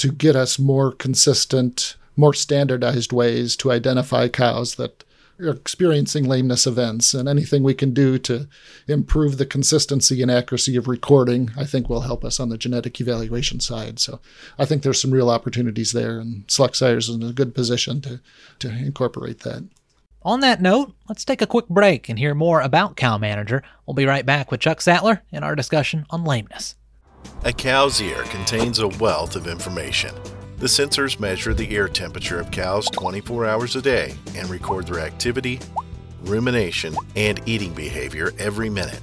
to 0.00 0.10
get 0.10 0.34
us 0.34 0.58
more 0.58 0.92
consistent, 0.92 1.96
more 2.16 2.32
standardized 2.32 3.12
ways 3.12 3.54
to 3.54 3.70
identify 3.70 4.28
cows 4.28 4.76
that 4.76 5.04
are 5.38 5.50
experiencing 5.50 6.24
lameness 6.24 6.66
events. 6.66 7.12
And 7.12 7.28
anything 7.28 7.62
we 7.62 7.74
can 7.74 7.92
do 7.92 8.18
to 8.20 8.48
improve 8.88 9.36
the 9.36 9.44
consistency 9.44 10.22
and 10.22 10.30
accuracy 10.30 10.74
of 10.76 10.88
recording, 10.88 11.50
I 11.54 11.66
think 11.66 11.90
will 11.90 12.00
help 12.00 12.24
us 12.24 12.40
on 12.40 12.48
the 12.48 12.56
genetic 12.56 12.98
evaluation 12.98 13.60
side. 13.60 13.98
So 13.98 14.20
I 14.58 14.64
think 14.64 14.82
there's 14.82 15.00
some 15.00 15.10
real 15.10 15.28
opportunities 15.28 15.92
there, 15.92 16.18
and 16.18 16.44
Select 16.48 16.76
Sires 16.76 17.10
is 17.10 17.16
in 17.16 17.22
a 17.22 17.34
good 17.34 17.54
position 17.54 18.00
to, 18.00 18.20
to 18.60 18.70
incorporate 18.70 19.40
that. 19.40 19.68
On 20.22 20.40
that 20.40 20.62
note, 20.62 20.94
let's 21.10 21.26
take 21.26 21.42
a 21.42 21.46
quick 21.46 21.68
break 21.68 22.08
and 22.08 22.18
hear 22.18 22.34
more 22.34 22.62
about 22.62 22.96
Cow 22.96 23.18
Manager. 23.18 23.62
We'll 23.84 23.94
be 23.94 24.06
right 24.06 24.24
back 24.24 24.50
with 24.50 24.60
Chuck 24.60 24.80
Sattler 24.80 25.22
in 25.30 25.42
our 25.42 25.54
discussion 25.54 26.06
on 26.08 26.24
lameness. 26.24 26.74
A 27.44 27.52
cow's 27.52 28.00
ear 28.00 28.22
contains 28.24 28.80
a 28.80 28.88
wealth 28.88 29.34
of 29.34 29.46
information. 29.46 30.14
The 30.58 30.66
sensors 30.66 31.18
measure 31.18 31.54
the 31.54 31.72
ear 31.72 31.88
temperature 31.88 32.38
of 32.38 32.50
cows 32.50 32.90
24 32.90 33.46
hours 33.46 33.76
a 33.76 33.82
day 33.82 34.14
and 34.36 34.50
record 34.50 34.86
their 34.86 35.00
activity, 35.00 35.58
rumination, 36.22 36.94
and 37.16 37.40
eating 37.46 37.72
behavior 37.72 38.32
every 38.38 38.68
minute. 38.68 39.00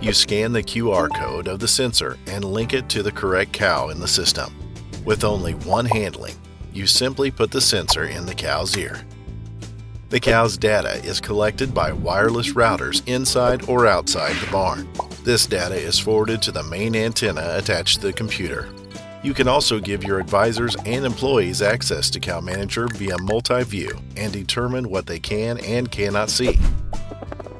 You 0.00 0.12
scan 0.12 0.52
the 0.52 0.62
QR 0.62 1.12
code 1.16 1.48
of 1.48 1.58
the 1.58 1.68
sensor 1.68 2.16
and 2.26 2.44
link 2.44 2.74
it 2.74 2.88
to 2.90 3.02
the 3.02 3.12
correct 3.12 3.52
cow 3.52 3.88
in 3.88 4.00
the 4.00 4.08
system. 4.08 4.54
With 5.04 5.24
only 5.24 5.54
one 5.54 5.86
handling, 5.86 6.34
you 6.72 6.86
simply 6.86 7.30
put 7.30 7.50
the 7.50 7.60
sensor 7.60 8.04
in 8.04 8.24
the 8.24 8.34
cow's 8.34 8.76
ear. 8.76 9.04
The 10.10 10.20
cow's 10.20 10.56
data 10.56 11.02
is 11.04 11.20
collected 11.20 11.74
by 11.74 11.92
wireless 11.92 12.52
routers 12.52 13.02
inside 13.06 13.68
or 13.68 13.86
outside 13.86 14.36
the 14.36 14.50
barn. 14.52 14.88
This 15.24 15.46
data 15.46 15.76
is 15.76 16.00
forwarded 16.00 16.42
to 16.42 16.50
the 16.50 16.64
main 16.64 16.96
antenna 16.96 17.54
attached 17.56 18.00
to 18.00 18.08
the 18.08 18.12
computer. 18.12 18.68
You 19.22 19.34
can 19.34 19.46
also 19.46 19.78
give 19.78 20.02
your 20.02 20.18
advisors 20.18 20.74
and 20.84 21.06
employees 21.06 21.62
access 21.62 22.10
to 22.10 22.18
Cow 22.18 22.40
Manager 22.40 22.88
via 22.88 23.16
multi 23.18 23.62
view 23.62 23.96
and 24.16 24.32
determine 24.32 24.90
what 24.90 25.06
they 25.06 25.20
can 25.20 25.58
and 25.58 25.92
cannot 25.92 26.28
see. 26.28 26.58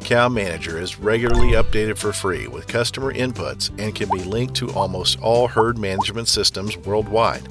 Cow 0.01 0.29
Manager 0.29 0.77
is 0.77 0.99
regularly 0.99 1.53
updated 1.53 1.99
for 1.99 2.13
free 2.13 2.49
with 2.49 2.67
customer 2.67 3.15
inputs 3.15 3.71
and 3.79 3.95
can 3.95 4.09
be 4.11 4.25
linked 4.25 4.57
to 4.57 4.73
almost 4.73 5.21
all 5.23 5.47
herd 5.47 5.79
management 5.79 6.27
systems 6.27 6.77
worldwide. 6.79 7.49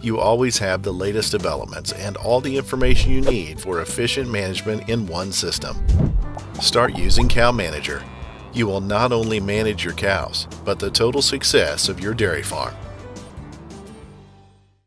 You 0.00 0.20
always 0.20 0.58
have 0.58 0.84
the 0.84 0.92
latest 0.92 1.32
developments 1.32 1.90
and 1.90 2.16
all 2.18 2.40
the 2.40 2.56
information 2.56 3.10
you 3.10 3.20
need 3.22 3.60
for 3.60 3.80
efficient 3.80 4.30
management 4.30 4.88
in 4.88 5.08
one 5.08 5.32
system. 5.32 5.76
Start 6.60 6.96
using 6.96 7.28
Cow 7.28 7.50
Manager 7.50 8.00
you 8.52 8.66
will 8.66 8.80
not 8.80 9.12
only 9.12 9.40
manage 9.40 9.84
your 9.84 9.94
cows, 9.94 10.46
but 10.64 10.78
the 10.78 10.90
total 10.90 11.22
success 11.22 11.88
of 11.88 12.00
your 12.00 12.14
dairy 12.14 12.42
farm. 12.42 12.74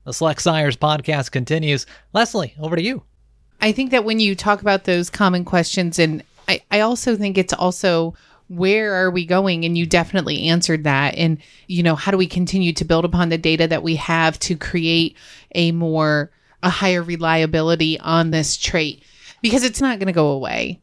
The 0.06 0.13
Select 0.13 0.41
Sires 0.41 0.76
podcast 0.76 1.32
continues. 1.32 1.86
Leslie, 2.12 2.54
over 2.60 2.76
to 2.76 2.82
you. 2.84 3.04
I 3.62 3.71
think 3.71 3.91
that 3.91 4.04
when 4.04 4.19
you 4.19 4.36
talk 4.36 4.62
about 4.62 4.84
those 4.84 5.10
common 5.10 5.45
questions, 5.45 5.97
and 5.97 6.23
I, 6.49 6.62
I 6.69 6.82
also 6.82 7.15
think 7.15 7.38
it's 7.38 7.54
also 7.54 8.13
where 8.49 8.93
are 8.93 9.10
we 9.10 9.26
going? 9.26 9.63
And 9.63 9.78
you 9.78 9.86
definitely 9.86 10.43
answered 10.49 10.84
that. 10.84 11.15
And, 11.15 11.38
you 11.67 11.82
know, 11.82 11.95
how 11.95 12.12
do 12.12 12.17
we 12.17 12.28
continue 12.28 12.73
to 12.73 12.86
build 12.86 13.06
upon 13.06 13.30
the 13.30 13.38
data 13.38 13.67
that 13.67 13.84
we 13.84 13.95
have 13.95 14.38
to 14.39 14.58
create 14.58 15.15
a 15.56 15.71
more, 15.71 16.30
a 16.62 16.69
higher 16.69 17.02
reliability 17.02 17.97
on 17.99 18.32
this 18.32 18.58
trait? 18.58 19.04
Because 19.41 19.63
it's 19.63 19.82
not 19.82 19.99
going 19.99 20.08
to 20.08 20.13
go 20.13 20.28
away 20.28 20.82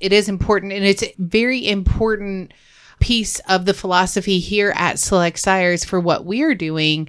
it 0.00 0.12
is 0.12 0.28
important 0.28 0.72
and 0.72 0.84
it's 0.84 1.02
a 1.02 1.14
very 1.18 1.66
important 1.66 2.52
piece 3.00 3.38
of 3.40 3.64
the 3.64 3.74
philosophy 3.74 4.38
here 4.38 4.72
at 4.76 4.98
Select 4.98 5.38
Sires 5.38 5.84
for 5.84 6.00
what 6.00 6.24
we're 6.24 6.54
doing 6.54 7.08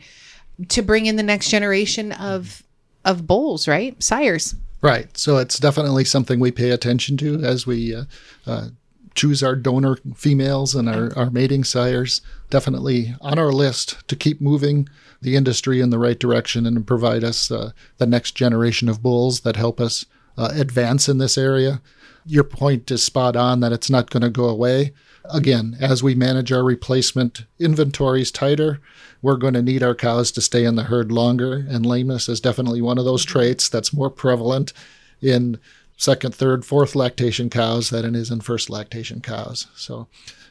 to 0.69 0.81
bring 0.81 1.05
in 1.05 1.15
the 1.15 1.23
next 1.23 1.49
generation 1.49 2.11
of 2.13 2.63
of 3.05 3.25
bulls, 3.25 3.67
right? 3.67 4.01
Sires. 4.03 4.55
Right. 4.81 5.15
So 5.17 5.37
it's 5.37 5.59
definitely 5.59 6.03
something 6.03 6.39
we 6.39 6.51
pay 6.51 6.71
attention 6.71 7.17
to 7.17 7.41
as 7.43 7.65
we 7.65 7.95
uh, 7.95 8.03
uh, 8.45 8.67
choose 9.15 9.41
our 9.41 9.55
donor 9.55 9.97
females 10.15 10.75
and 10.75 10.89
our, 10.89 11.17
our 11.17 11.29
mating 11.29 11.63
sires. 11.63 12.21
Definitely 12.49 13.15
on 13.21 13.39
our 13.39 13.51
list 13.51 14.07
to 14.09 14.15
keep 14.15 14.41
moving 14.41 14.87
the 15.21 15.35
industry 15.35 15.79
in 15.79 15.89
the 15.89 15.97
right 15.97 16.19
direction 16.19 16.65
and 16.65 16.85
provide 16.85 17.23
us 17.23 17.49
uh, 17.49 17.71
the 17.97 18.05
next 18.05 18.33
generation 18.33 18.87
of 18.89 19.01
bulls 19.01 19.41
that 19.41 19.55
help 19.55 19.79
us 19.79 20.05
uh, 20.37 20.49
advance 20.53 21.09
in 21.09 21.17
this 21.17 21.37
area 21.37 21.81
your 22.27 22.43
point 22.43 22.91
is 22.91 23.03
spot 23.03 23.35
on 23.35 23.61
that 23.61 23.71
it's 23.71 23.89
not 23.89 24.09
going 24.09 24.23
to 24.23 24.29
go 24.29 24.45
away. 24.45 24.93
Again, 25.29 25.77
as 25.79 26.03
we 26.03 26.15
manage 26.15 26.51
our 26.51 26.63
replacement 26.63 27.45
inventories 27.59 28.31
tighter, 28.31 28.79
we're 29.21 29.37
going 29.37 29.53
to 29.53 29.61
need 29.61 29.83
our 29.83 29.95
cows 29.95 30.31
to 30.33 30.41
stay 30.41 30.63
in 30.63 30.75
the 30.75 30.83
herd 30.83 31.11
longer. 31.11 31.65
And 31.69 31.85
lameness 31.85 32.29
is 32.29 32.39
definitely 32.39 32.81
one 32.81 32.97
of 32.97 33.05
those 33.05 33.25
traits 33.25 33.69
that's 33.69 33.93
more 33.93 34.09
prevalent 34.09 34.73
in 35.21 35.59
second, 35.97 36.35
third, 36.35 36.63
fourth 36.63 36.95
lactation 36.95 37.49
cows 37.49 37.89
than 37.89 38.05
it 38.05 38.15
is 38.15 38.29
in 38.29 38.41
first 38.41 38.69
lactation 38.69 39.21
cows. 39.21 39.67
So, 39.75 40.07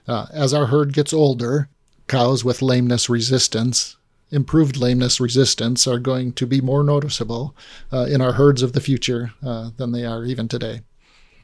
uh, 0.09 0.27
as 0.33 0.53
our 0.53 0.67
herd 0.67 0.93
gets 0.93 1.13
older, 1.13 1.69
cows 2.09 2.45
with 2.45 2.63
lameness 2.63 3.09
resistance, 3.09 3.97
improved 4.31 4.77
lameness 4.77 5.21
resistance, 5.21 5.87
are 5.87 5.99
going 5.99 6.33
to 6.35 6.47
be 6.47 6.61
more 6.61 6.85
noticeable 6.85 7.57
uh, 7.93 8.07
in 8.07 8.21
our 8.21 8.33
herds 8.33 8.63
of 8.63 8.73
the 8.73 8.81
future 8.81 9.33
uh, 9.45 9.71
than 9.77 9.93
they 9.93 10.05
are 10.05 10.25
even 10.25 10.49
today. 10.49 10.83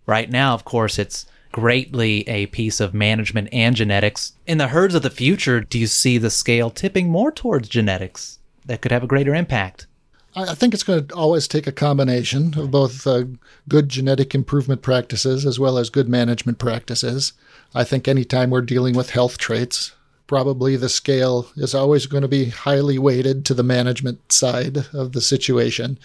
Right 0.07 0.31
now, 0.31 0.55
of 0.55 0.65
course, 0.65 0.99
it's 0.99 1.27
greatly 1.53 2.27
a 2.29 2.47
piece 2.47 2.81
of 2.81 2.95
management 2.95 3.49
and 3.53 3.77
genetics. 3.77 4.33
In 4.47 4.59
the 4.59 4.69
herds 4.69 4.95
of 4.95 5.03
the 5.03 5.11
future, 5.11 5.61
do 5.61 5.79
you 5.79 5.87
see 5.87 6.19
the 6.19 6.31
scale 6.31 6.71
tipping 6.71 7.11
more 7.11 7.31
towards 7.31 7.69
genetics 7.69 8.38
that 8.65 8.81
could 8.81 8.93
have 8.93 9.05
a 9.05 9.09
greater 9.09 9.35
impact? 9.35 9.87
I 10.35 10.55
think 10.55 10.73
it's 10.73 10.83
going 10.83 11.07
to 11.07 11.15
always 11.15 11.47
take 11.47 11.67
a 11.67 11.73
combination 11.73 12.59
of 12.59 12.71
both 12.71 13.07
uh, 13.07 13.25
good 13.69 13.91
genetic 13.91 14.35
improvement 14.35 14.81
practices 14.81 15.45
as 15.45 15.61
well 15.61 15.77
as 15.77 15.91
good 15.91 16.09
management 16.09 16.59
practices. 16.59 17.35
I 17.75 17.85
think 17.85 18.09
anytime 18.09 18.49
we're 18.49 18.62
dealing 18.62 18.95
with 18.95 19.11
health 19.11 19.37
traits, 19.37 19.93
probably 20.27 20.77
the 20.77 20.88
scale 20.88 21.51
is 21.57 21.75
always 21.75 22.07
going 22.07 22.23
to 22.23 22.29
be 22.29 22.47
highly 22.47 22.99
weighted 22.99 23.45
to 23.45 23.55
the 23.55 23.62
management 23.62 24.33
side 24.33 24.87
of 24.95 25.12
the 25.12 25.21
situation. 25.21 25.99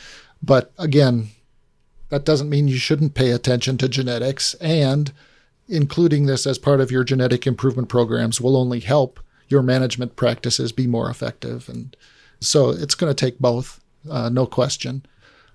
But 0.43 0.73
again, 0.77 1.29
that 2.09 2.25
doesn't 2.25 2.49
mean 2.49 2.67
you 2.67 2.77
shouldn't 2.77 3.13
pay 3.13 3.31
attention 3.31 3.77
to 3.77 3.89
genetics, 3.89 4.53
and 4.55 5.11
including 5.67 6.25
this 6.25 6.47
as 6.47 6.57
part 6.57 6.79
of 6.79 6.91
your 6.91 7.03
genetic 7.03 7.45
improvement 7.45 7.89
programs 7.89 8.39
will 8.39 8.55
only 8.55 8.79
help 8.79 9.19
your 9.49 9.61
management 9.61 10.15
practices 10.15 10.71
be 10.71 10.87
more 10.87 11.09
effective. 11.09 11.69
And 11.69 11.95
so 12.39 12.69
it's 12.69 12.95
going 12.95 13.13
to 13.13 13.25
take 13.25 13.39
both 13.39 13.81
uh, 14.09 14.29
no 14.29 14.45
question. 14.45 15.05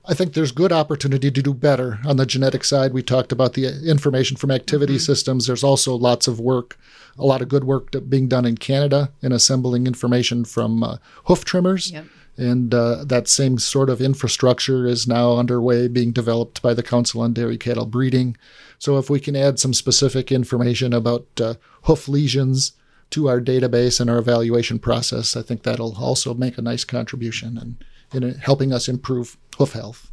I 0.05 0.15
think 0.15 0.33
there's 0.33 0.51
good 0.51 0.73
opportunity 0.73 1.31
to 1.31 1.43
do 1.43 1.55
better 1.55 2.01
on 2.05 2.17
the 2.17 2.27
genetic 2.27 2.65
side. 2.65 2.93
We 2.93 3.03
talked 3.03 3.31
about 3.31 3.55
the 3.55 3.89
information 3.89 4.37
from 4.37 4.51
activity 4.51 4.95
mm-hmm. 4.95 5.01
systems. 5.01 5.47
There's 5.47 5.63
also 5.63 5.95
lots 5.95 6.27
of 6.27 6.41
work, 6.41 6.77
a 7.17 7.25
lot 7.25 7.41
of 7.41 7.49
good 7.49 7.65
work 7.65 7.95
being 8.09 8.27
done 8.27 8.45
in 8.45 8.57
Canada 8.57 9.13
in 9.23 9.31
assembling 9.31 9.87
information 9.87 10.45
from 10.45 10.83
uh, 10.83 10.97
hoof 11.27 11.45
trimmers. 11.45 11.93
Yep. 11.93 12.07
And 12.37 12.73
uh, 12.73 13.05
that 13.05 13.29
same 13.29 13.59
sort 13.59 13.91
of 13.91 14.01
infrastructure 14.01 14.87
is 14.87 15.07
now 15.07 15.37
underway, 15.37 15.87
being 15.89 16.13
developed 16.13 16.63
by 16.63 16.73
the 16.73 16.83
Council 16.83 17.21
on 17.21 17.35
Dairy 17.35 17.59
Cattle 17.59 17.87
Breeding. 17.87 18.37
So, 18.79 18.97
if 18.97 19.11
we 19.11 19.21
can 19.21 19.37
add 19.37 19.59
some 19.59 19.75
specific 19.75 20.33
information 20.33 20.93
about 20.93 21.27
uh, 21.41 21.55
hoof 21.83 22.09
lesions 22.09 22.73
to 23.11 23.29
our 23.29 23.41
database 23.41 24.01
and 24.01 24.09
our 24.09 24.19
evaluation 24.19 24.79
process, 24.79 25.37
I 25.37 25.43
think 25.43 25.63
that'll 25.63 25.97
also 25.97 26.33
make 26.33 26.57
a 26.57 26.63
nice 26.63 26.85
contribution. 26.85 27.59
And 27.59 27.85
in 28.13 28.35
helping 28.35 28.73
us 28.73 28.89
improve 28.89 29.37
hoof 29.59 29.73
health. 29.73 30.11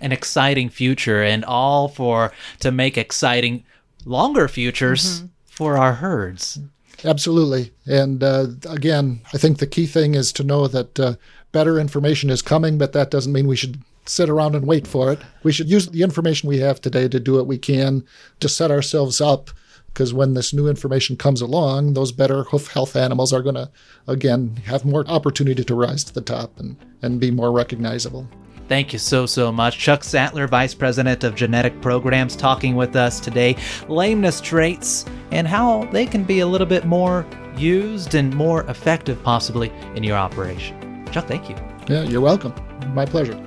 An 0.00 0.12
exciting 0.12 0.68
future, 0.68 1.22
and 1.22 1.44
all 1.44 1.88
for 1.88 2.32
to 2.60 2.70
make 2.70 2.98
exciting 2.98 3.64
longer 4.04 4.48
futures 4.48 5.18
mm-hmm. 5.18 5.26
for 5.46 5.76
our 5.76 5.94
herds. 5.94 6.58
Absolutely. 7.04 7.72
And 7.86 8.22
uh, 8.22 8.46
again, 8.68 9.20
I 9.32 9.38
think 9.38 9.58
the 9.58 9.66
key 9.66 9.86
thing 9.86 10.14
is 10.14 10.32
to 10.32 10.44
know 10.44 10.66
that 10.68 10.98
uh, 10.98 11.14
better 11.52 11.78
information 11.78 12.30
is 12.30 12.42
coming, 12.42 12.78
but 12.78 12.92
that 12.92 13.10
doesn't 13.10 13.32
mean 13.32 13.46
we 13.46 13.56
should 13.56 13.82
sit 14.06 14.28
around 14.28 14.54
and 14.54 14.66
wait 14.66 14.86
for 14.86 15.12
it. 15.12 15.20
We 15.42 15.52
should 15.52 15.70
use 15.70 15.88
the 15.88 16.02
information 16.02 16.48
we 16.48 16.58
have 16.58 16.80
today 16.80 17.08
to 17.08 17.20
do 17.20 17.34
what 17.34 17.46
we 17.46 17.58
can 17.58 18.04
to 18.40 18.48
set 18.48 18.70
ourselves 18.70 19.20
up 19.20 19.50
because 19.94 20.12
when 20.12 20.34
this 20.34 20.52
new 20.52 20.66
information 20.66 21.16
comes 21.16 21.40
along, 21.40 21.94
those 21.94 22.10
better 22.10 22.42
hoof 22.44 22.66
health 22.66 22.96
animals 22.96 23.32
are 23.32 23.42
going 23.42 23.54
to, 23.54 23.70
again, 24.08 24.60
have 24.66 24.84
more 24.84 25.06
opportunity 25.06 25.62
to 25.62 25.74
rise 25.74 26.02
to 26.04 26.12
the 26.12 26.20
top 26.20 26.58
and, 26.58 26.76
and 27.00 27.20
be 27.20 27.30
more 27.30 27.52
recognizable. 27.52 28.28
Thank 28.68 28.92
you 28.92 28.98
so, 28.98 29.26
so 29.26 29.52
much. 29.52 29.78
Chuck 29.78 30.02
Sattler, 30.02 30.46
Vice 30.46 30.74
President 30.74 31.22
of 31.24 31.34
Genetic 31.34 31.80
Programs, 31.80 32.34
talking 32.34 32.76
with 32.76 32.96
us 32.96 33.20
today. 33.20 33.56
Lameness 33.88 34.40
traits 34.40 35.04
and 35.32 35.46
how 35.46 35.84
they 35.86 36.06
can 36.06 36.24
be 36.24 36.40
a 36.40 36.46
little 36.46 36.66
bit 36.66 36.84
more 36.86 37.26
used 37.56 38.14
and 38.14 38.34
more 38.34 38.62
effective, 38.70 39.22
possibly, 39.22 39.70
in 39.94 40.02
your 40.02 40.16
operation. 40.16 41.06
Chuck, 41.12 41.26
thank 41.26 41.48
you. 41.48 41.56
Yeah, 41.88 42.02
you're 42.02 42.20
welcome. 42.20 42.54
My 42.94 43.04
pleasure. 43.04 43.40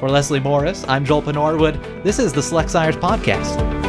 For 0.00 0.10
Leslie 0.10 0.40
Maurice, 0.40 0.84
I'm 0.88 1.04
Joel 1.04 1.22
Penhorwood. 1.22 2.02
This 2.02 2.18
is 2.18 2.32
the 2.32 2.42
Select 2.42 2.68
Sires 2.68 2.96
Podcast. 2.96 3.85